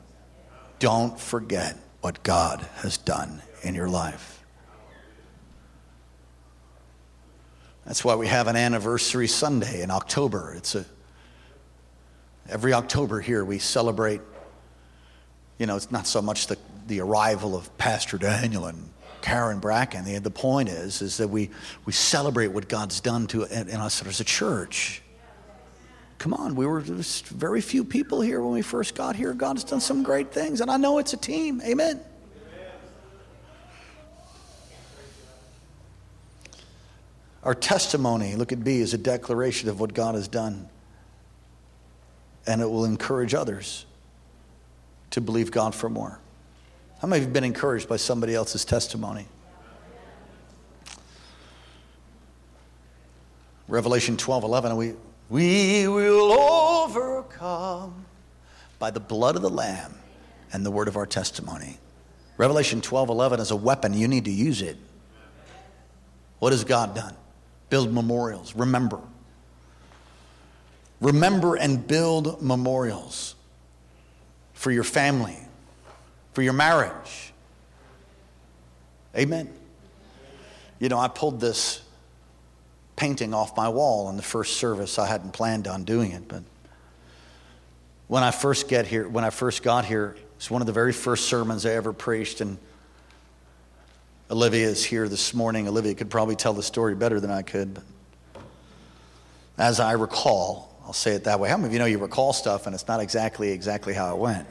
[0.78, 4.39] Don't forget what God has done in your life.
[7.86, 10.54] That's why we have an anniversary Sunday in October.
[10.56, 10.84] It's a
[12.48, 14.20] every October here we celebrate
[15.60, 16.56] you know, it's not so much the,
[16.86, 18.88] the arrival of Pastor Daniel and
[19.20, 20.06] Karen Bracken.
[20.06, 21.50] The, the point is, is that we,
[21.84, 25.02] we celebrate what God's done to in, in us as a church.
[26.16, 29.34] Come on, we were just very few people here when we first got here.
[29.34, 31.60] God has done some great things, and I know it's a team.
[31.62, 32.00] Amen.
[37.42, 40.68] Our testimony, look at B, is a declaration of what God has done.
[42.46, 43.86] And it will encourage others
[45.10, 46.20] to believe God for more.
[47.00, 49.26] How many of you have been encouraged by somebody else's testimony?
[53.68, 54.94] Revelation 12 11, we,
[55.30, 58.04] we will overcome
[58.78, 59.94] by the blood of the Lamb
[60.52, 61.78] and the word of our testimony.
[62.36, 63.94] Revelation 12 11 is a weapon.
[63.94, 64.76] You need to use it.
[66.40, 67.14] What has God done?
[67.70, 68.54] Build memorials.
[68.54, 69.00] Remember.
[71.00, 73.34] Remember and build memorials
[74.52, 75.38] for your family,
[76.34, 77.32] for your marriage.
[79.16, 79.50] Amen.
[80.78, 81.82] You know, I pulled this
[82.96, 84.98] painting off my wall in the first service.
[84.98, 86.42] I hadn't planned on doing it, but
[88.08, 90.92] when I first get here, when I first got here, it's one of the very
[90.92, 92.58] first sermons I ever preached, and
[94.30, 95.66] Olivia is here this morning.
[95.66, 97.82] Olivia could probably tell the story better than I could, but
[99.58, 101.48] as I recall, I'll say it that way.
[101.48, 104.18] How many of you know you recall stuff and it's not exactly exactly how it
[104.20, 104.46] went?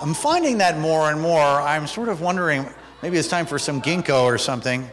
[0.00, 1.42] I'm finding that more and more.
[1.42, 2.68] I'm sort of wondering
[3.02, 4.88] maybe it's time for some ginkgo or something.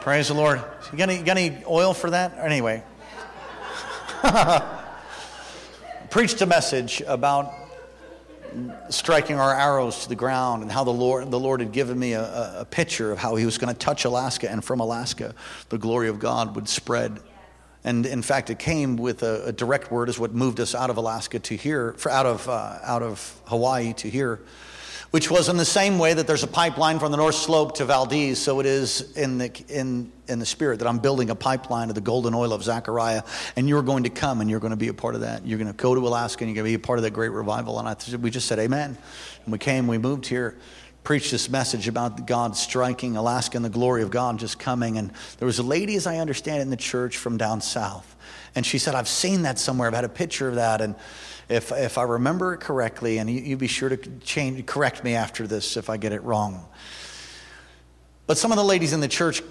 [0.00, 0.62] Praise the Lord.
[0.92, 2.38] You got any, you got any oil for that?
[2.38, 2.82] Anyway.
[6.10, 7.52] Preached a message about
[8.90, 12.12] striking our arrows to the ground and how the Lord, the Lord had given me
[12.12, 15.34] a, a picture of how he was going to touch Alaska and from Alaska
[15.68, 17.20] the glory of God would spread.
[17.84, 20.90] And in fact, it came with a, a direct word, is what moved us out
[20.90, 24.40] of Alaska to here, for out of, uh, out of Hawaii to here,
[25.12, 27.84] which was in the same way that there's a pipeline from the North Slope to
[27.84, 28.38] Valdez.
[28.38, 31.94] So it is in the, in, in the spirit that I'm building a pipeline of
[31.94, 33.22] the golden oil of Zechariah,
[33.54, 35.46] and you're going to come and you're going to be a part of that.
[35.46, 37.12] You're going to go to Alaska and you're going to be a part of that
[37.12, 37.78] great revival.
[37.78, 38.96] And I, we just said, Amen.
[39.44, 40.56] And we came, we moved here
[41.04, 44.98] preached this message about God striking Alaska and the glory of God just coming.
[44.98, 48.14] And there was a lady, as I understand in the church from down south.
[48.54, 49.88] And she said, I've seen that somewhere.
[49.88, 50.80] I've had a picture of that.
[50.80, 50.94] And
[51.48, 55.14] if, if I remember it correctly, and you, you be sure to change, correct me
[55.14, 56.66] after this if I get it wrong.
[58.26, 59.42] But some of the ladies in the church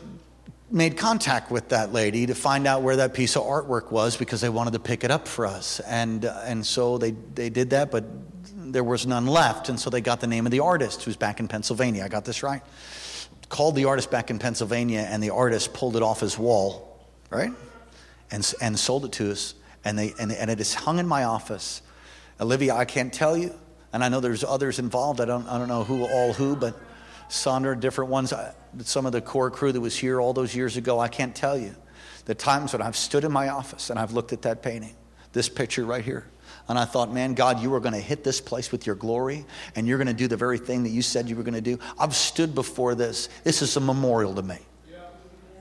[0.71, 4.41] made contact with that lady to find out where that piece of artwork was because
[4.41, 5.79] they wanted to pick it up for us.
[5.81, 8.05] And, and so they, they did that, but
[8.73, 9.69] there was none left.
[9.69, 12.03] And so they got the name of the artist who's back in Pennsylvania.
[12.05, 12.61] I got this right?
[13.49, 17.51] Called the artist back in Pennsylvania, and the artist pulled it off his wall, right?
[18.31, 19.55] And, and sold it to us.
[19.83, 21.81] And, they, and, and it is hung in my office.
[22.39, 23.53] Olivia, I can't tell you.
[23.93, 25.19] And I know there's others involved.
[25.19, 26.79] I don't, I don't know who, all who, but
[27.27, 28.33] Sandra, different ones.
[28.83, 31.57] Some of the core crew that was here all those years ago, I can't tell
[31.57, 31.75] you.
[32.25, 34.95] The times when I've stood in my office and I've looked at that painting,
[35.33, 36.25] this picture right here,
[36.67, 39.45] and I thought, man, God, you are going to hit this place with your glory
[39.75, 41.61] and you're going to do the very thing that you said you were going to
[41.61, 41.79] do.
[41.99, 43.27] I've stood before this.
[43.43, 44.57] This is a memorial to me.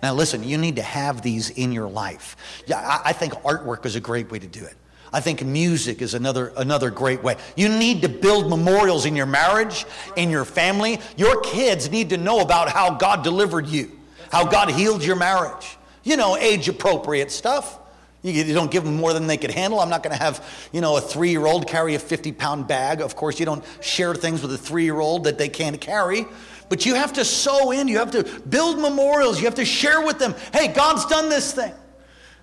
[0.03, 2.37] Now, listen, you need to have these in your life.
[2.67, 4.75] Yeah, I think artwork is a great way to do it.
[5.13, 7.37] I think music is another, another great way.
[7.57, 9.85] You need to build memorials in your marriage,
[10.17, 11.01] in your family.
[11.17, 13.91] Your kids need to know about how God delivered you,
[14.31, 15.77] how God healed your marriage.
[16.05, 17.79] You know, age appropriate stuff.
[18.23, 19.81] You don't give them more than they could handle.
[19.81, 23.01] I'm not going to have, you know, a three-year-old carry a 50-pound bag.
[23.01, 26.27] Of course, you don't share things with a three-year-old that they can't carry.
[26.71, 27.89] But you have to sow in.
[27.89, 29.39] You have to build memorials.
[29.39, 30.35] You have to share with them.
[30.55, 31.75] Hey, God's done this thing.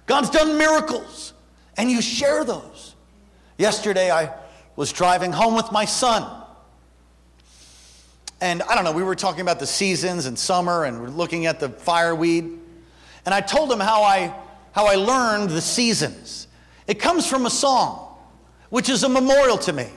[0.05, 1.33] God's done miracles.
[1.77, 2.93] And you share those.
[3.57, 4.33] Yesterday, I
[4.75, 6.43] was driving home with my son.
[8.41, 11.47] And I don't know, we were talking about the seasons and summer and we're looking
[11.47, 12.59] at the fireweed.
[13.25, 14.35] And I told him how I
[14.73, 16.47] how I learned the seasons.
[16.85, 18.15] It comes from a song,
[18.69, 19.85] which is a memorial to me.
[19.85, 19.91] And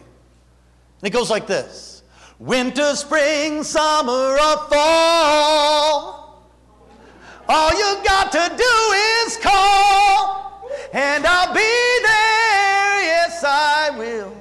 [1.02, 1.89] it goes like this
[2.40, 6.42] Winter, spring, summer, or fall.
[7.46, 13.02] All you got to do is call, and I'll be there.
[13.02, 14.34] Yes, I will.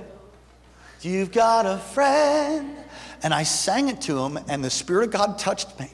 [1.01, 2.77] You've got a friend.
[3.21, 5.91] And I sang it to him, and the Spirit of God touched me.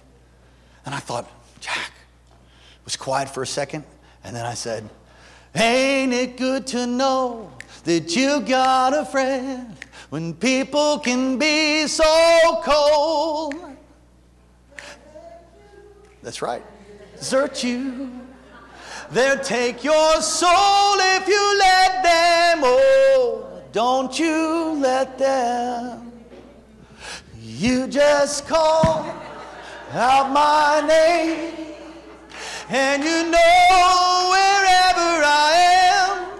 [0.85, 1.27] And I thought,
[1.59, 1.91] Jack,
[2.83, 3.83] was quiet for a second.
[4.23, 4.87] And then I said,
[5.55, 7.51] Ain't it good to know
[7.85, 9.75] that you got a friend
[10.15, 13.53] when people can be so cold?
[16.23, 16.63] That's right.
[17.17, 18.09] Desert you.
[19.11, 22.61] They'll take your soul if you let them.
[22.63, 26.13] Oh, don't you let them.
[27.41, 29.13] You just call
[29.91, 31.55] out my name
[32.69, 35.51] and you know wherever I
[35.99, 36.34] am,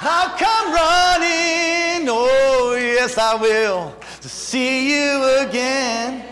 [0.00, 2.08] I'll come running.
[2.08, 6.24] Oh, yes, I will to see you again.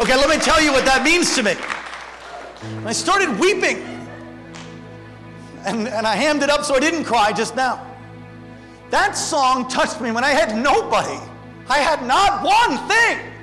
[0.00, 1.54] Okay, let me tell you what that means to me.
[2.84, 3.78] I started weeping.
[5.64, 7.84] And, and I hammed it up so I didn't cry just now.
[8.90, 11.18] That song touched me when I had nobody.
[11.68, 13.37] I had not one thing.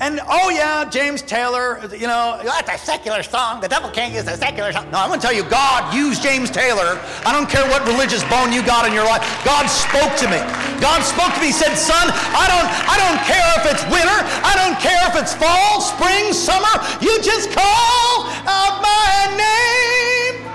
[0.00, 3.60] And oh yeah, James Taylor, you know, that's a secular song.
[3.60, 4.88] The devil can't use a secular song.
[4.92, 7.02] No, I'm going to tell you, God used James Taylor.
[7.26, 9.26] I don't care what religious bone you got in your life.
[9.44, 10.38] God spoke to me.
[10.78, 11.50] God spoke to me.
[11.50, 14.18] Said, "Son, I don't, I don't care if it's winter.
[14.46, 16.70] I don't care if it's fall, spring, summer.
[17.02, 20.46] You just call out my name."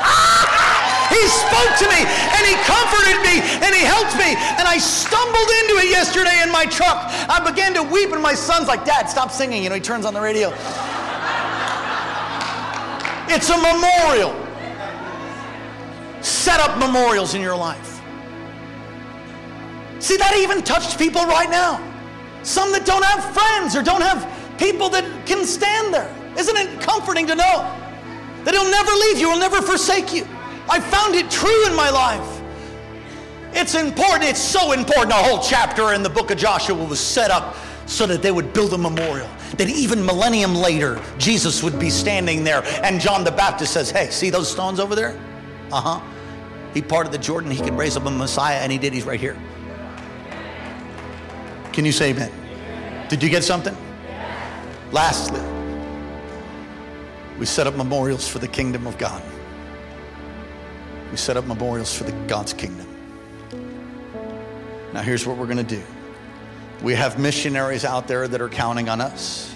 [0.00, 0.51] Ah!
[1.12, 4.32] He spoke to me and he comforted me and he helped me.
[4.56, 7.04] And I stumbled into it yesterday in my truck.
[7.28, 9.62] I began to weep, and my son's like, Dad, stop singing.
[9.62, 10.48] You know, he turns on the radio.
[13.28, 14.32] It's a memorial.
[16.22, 18.00] Set up memorials in your life.
[20.00, 21.80] See, that even touched people right now.
[22.42, 24.26] Some that don't have friends or don't have
[24.58, 26.12] people that can stand there.
[26.36, 27.70] Isn't it comforting to know
[28.44, 30.26] that He'll never leave you, He'll never forsake you?
[30.68, 32.40] I found it true in my life.
[33.54, 35.10] It's important, it's so important.
[35.10, 37.54] A whole chapter in the book of Joshua was set up
[37.86, 39.28] so that they would build a memorial.
[39.58, 44.08] That even millennium later, Jesus would be standing there, and John the Baptist says, Hey,
[44.10, 45.18] see those stones over there?
[45.70, 46.00] Uh huh.
[46.72, 48.94] He parted the Jordan, he could raise up a Messiah, and he did.
[48.94, 49.36] He's right here.
[51.72, 52.30] Can you say amen?
[53.08, 53.76] Did you get something?
[54.90, 55.40] Lastly,
[57.38, 59.22] We set up memorials for the kingdom of God.
[61.12, 62.88] We set up memorials for the God's kingdom.
[64.92, 65.82] Now, here's what we're going to do
[66.82, 69.54] we have missionaries out there that are counting on us.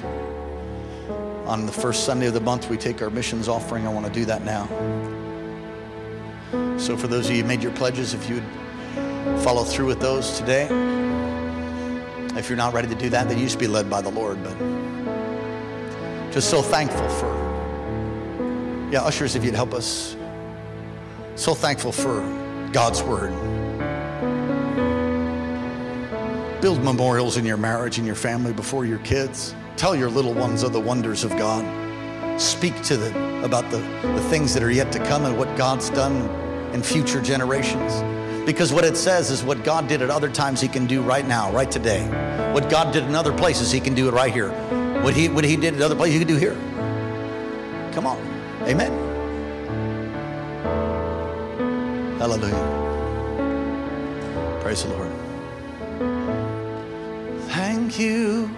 [1.46, 3.86] On the first Sunday of the month, we take our missions offering.
[3.86, 4.66] I want to do that now.
[6.78, 8.44] So, for those of you who made your pledges, if you would
[9.42, 10.64] follow through with those today.
[12.36, 14.42] If you're not ready to do that, then you should be led by the Lord.
[14.42, 14.58] But
[16.32, 17.28] just so thankful for,
[18.92, 20.15] yeah, ushers, if you'd help us.
[21.36, 22.20] So thankful for
[22.72, 23.30] God's word.
[26.62, 29.54] Build memorials in your marriage and your family before your kids.
[29.76, 32.40] Tell your little ones of the wonders of God.
[32.40, 35.90] Speak to them about the, the things that are yet to come and what God's
[35.90, 36.26] done
[36.74, 38.02] in future generations.
[38.46, 41.26] Because what it says is what God did at other times, He can do right
[41.26, 42.06] now, right today.
[42.52, 44.52] What God did in other places, He can do it right here.
[45.02, 46.54] What He, what he did in other places, He can do here.
[47.92, 48.18] Come on.
[48.62, 49.05] Amen.
[52.26, 52.58] Hallelujah.
[54.60, 55.12] Praise the Lord.
[57.50, 58.50] Thank you.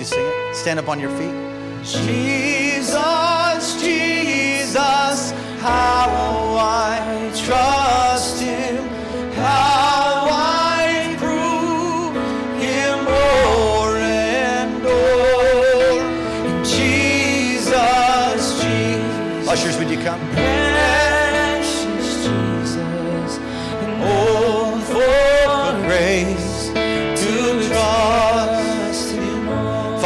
[0.00, 0.56] You sing it?
[0.56, 1.34] Stand up on your feet.
[1.84, 3.19] Jesus,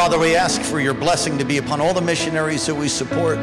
[0.05, 3.39] Father, we ask for your blessing to be upon all the missionaries that we support.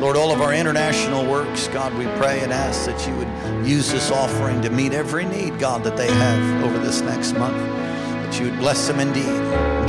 [0.00, 3.90] Lord, all of our international works, God, we pray and ask that you would use
[3.90, 7.56] this offering to meet every need, God, that they have over this next month.
[7.56, 9.24] That you would bless them indeed,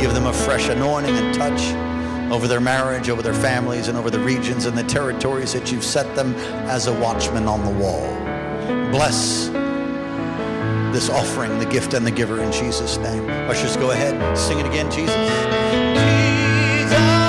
[0.01, 1.62] give them a fresh anointing and touch
[2.34, 5.86] over their marriage, over their families, and over the regions and the territories that you've
[5.86, 6.34] set them
[6.68, 8.01] as a watchman on the wall.
[8.89, 9.49] Bless
[10.91, 13.30] this offering, the gift and the giver in Jesus' name.
[13.47, 14.36] Ushers, go ahead.
[14.36, 15.88] Sing it again, Jesus.
[16.89, 17.28] Jesus,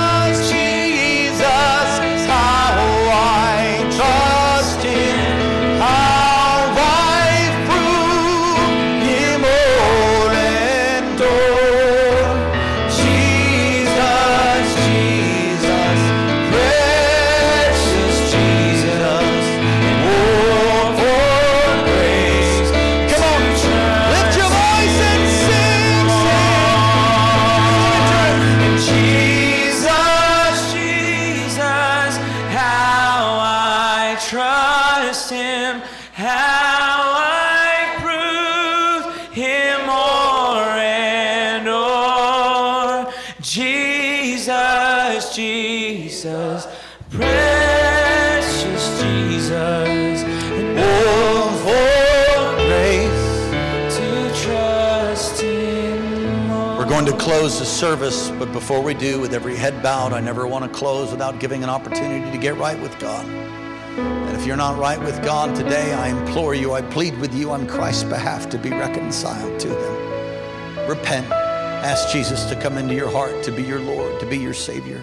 [57.11, 60.65] to close the service, but before we do, with every head bowed, I never want
[60.65, 63.27] to close without giving an opportunity to get right with God.
[63.27, 67.51] And if you're not right with God today, I implore you, I plead with you
[67.51, 70.89] on Christ's behalf to be reconciled to Him.
[70.89, 71.29] Repent.
[71.33, 75.03] Ask Jesus to come into your heart, to be your Lord, to be your Savior.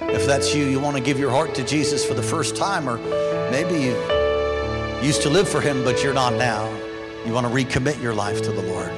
[0.00, 2.88] If that's you, you want to give your heart to Jesus for the first time,
[2.88, 2.98] or
[3.50, 3.96] maybe you
[5.06, 6.70] used to live for Him, but you're not now.
[7.24, 8.90] You want to recommit your life to the Lord.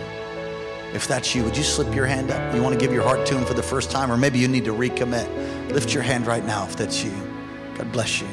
[0.94, 2.54] If that's you, would you slip your hand up?
[2.54, 4.48] You want to give your heart to Him for the first time, or maybe you
[4.48, 5.28] need to recommit.
[5.70, 7.12] Lift your hand right now if that's you.
[7.74, 8.28] God bless you.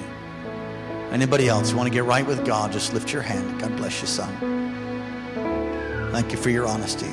[1.11, 3.59] Anybody else who want to get right with God, just lift your hand.
[3.59, 4.35] God bless you, son.
[6.11, 7.11] Thank you for your honesty.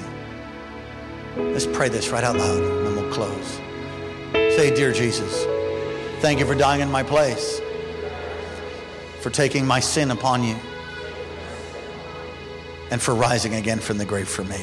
[1.37, 3.61] Let's pray this right out loud, and then we'll close.
[4.57, 5.47] Say, Dear Jesus,
[6.21, 7.63] thank you for dying in my place,
[9.21, 10.57] for taking my sin upon you,
[12.91, 14.63] and for rising again from the grave for me.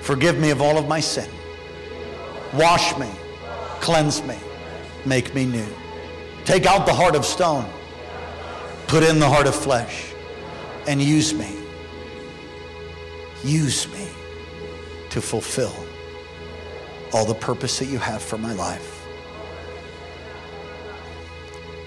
[0.00, 1.28] Forgive me of all of my sin.
[2.54, 3.10] Wash me,
[3.80, 4.38] cleanse me,
[5.04, 5.68] make me new.
[6.46, 7.70] Take out the heart of stone,
[8.86, 10.14] put in the heart of flesh,
[10.88, 11.58] and use me.
[13.44, 14.08] Use me
[15.10, 15.74] to fulfill
[17.12, 19.06] all the purpose that you have for my life.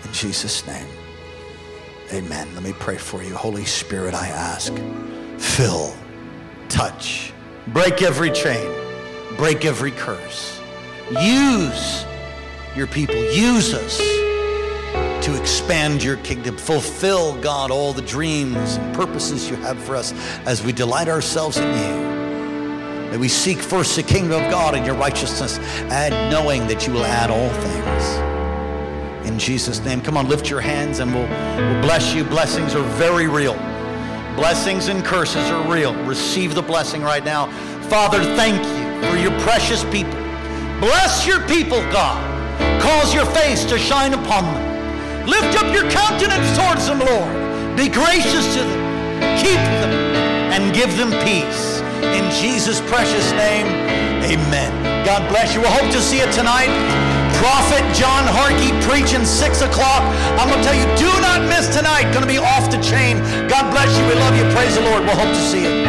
[0.03, 0.88] In Jesus' name.
[2.11, 2.47] Amen.
[2.53, 3.36] Let me pray for you.
[3.36, 4.74] Holy Spirit, I ask,
[5.38, 5.95] fill,
[6.69, 7.34] touch,
[7.67, 8.69] break every chain,
[9.38, 10.59] break every curse.
[11.19, 12.05] Use
[12.76, 13.15] your people.
[13.15, 13.97] Use us
[15.26, 16.57] to expand your kingdom.
[16.57, 20.13] Fulfill, God, all the dreams and purposes you have for us
[20.45, 22.12] as we delight ourselves in you.
[23.14, 25.59] May we seek first the kingdom of God and your righteousness,
[25.91, 29.30] and knowing that you will add all things.
[29.30, 32.24] In Jesus' name, come on, lift your hands and we'll, we'll bless you.
[32.24, 33.53] Blessings are very real.
[34.36, 35.93] Blessings and curses are real.
[36.05, 37.51] Receive the blessing right now.
[37.84, 40.18] Father, thank you for your precious people.
[40.80, 42.18] Bless your people, God.
[42.82, 45.28] Cause your face to shine upon them.
[45.28, 47.78] Lift up your countenance towards them, Lord.
[47.78, 49.38] Be gracious to them.
[49.38, 49.93] Keep them
[50.51, 51.72] and give them peace.
[52.12, 53.68] In Jesus' precious name,
[54.28, 55.06] amen.
[55.06, 55.62] God bless you.
[55.62, 56.72] We hope to see you tonight.
[57.38, 60.01] Prophet John Harkey preaching 6 o'clock.
[60.39, 62.04] I'm going to tell you, do not miss tonight.
[62.14, 63.18] Going to be off the chain.
[63.49, 64.06] God bless you.
[64.08, 64.43] We love you.
[64.56, 65.04] Praise the Lord.
[65.04, 65.86] We'll hope to see you.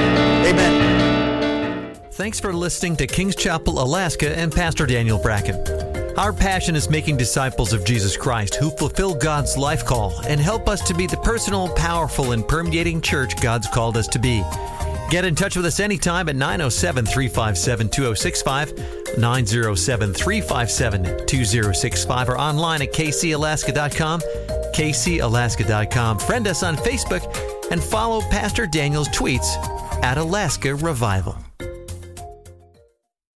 [0.51, 1.95] Amen.
[2.13, 5.57] Thanks for listening to Kings Chapel, Alaska, and Pastor Daniel Bracken.
[6.17, 10.69] Our passion is making disciples of Jesus Christ who fulfill God's life call and help
[10.69, 14.43] us to be the personal, powerful, and permeating church God's called us to be.
[15.11, 22.83] Get in touch with us anytime at 907 357 2065, 907 357 2065, or online
[22.83, 24.21] at kcalaska.com,
[24.75, 26.19] kcalaska.com.
[26.19, 29.55] Friend us on Facebook and follow Pastor Daniel's tweets
[30.03, 31.37] at Alaska Revival.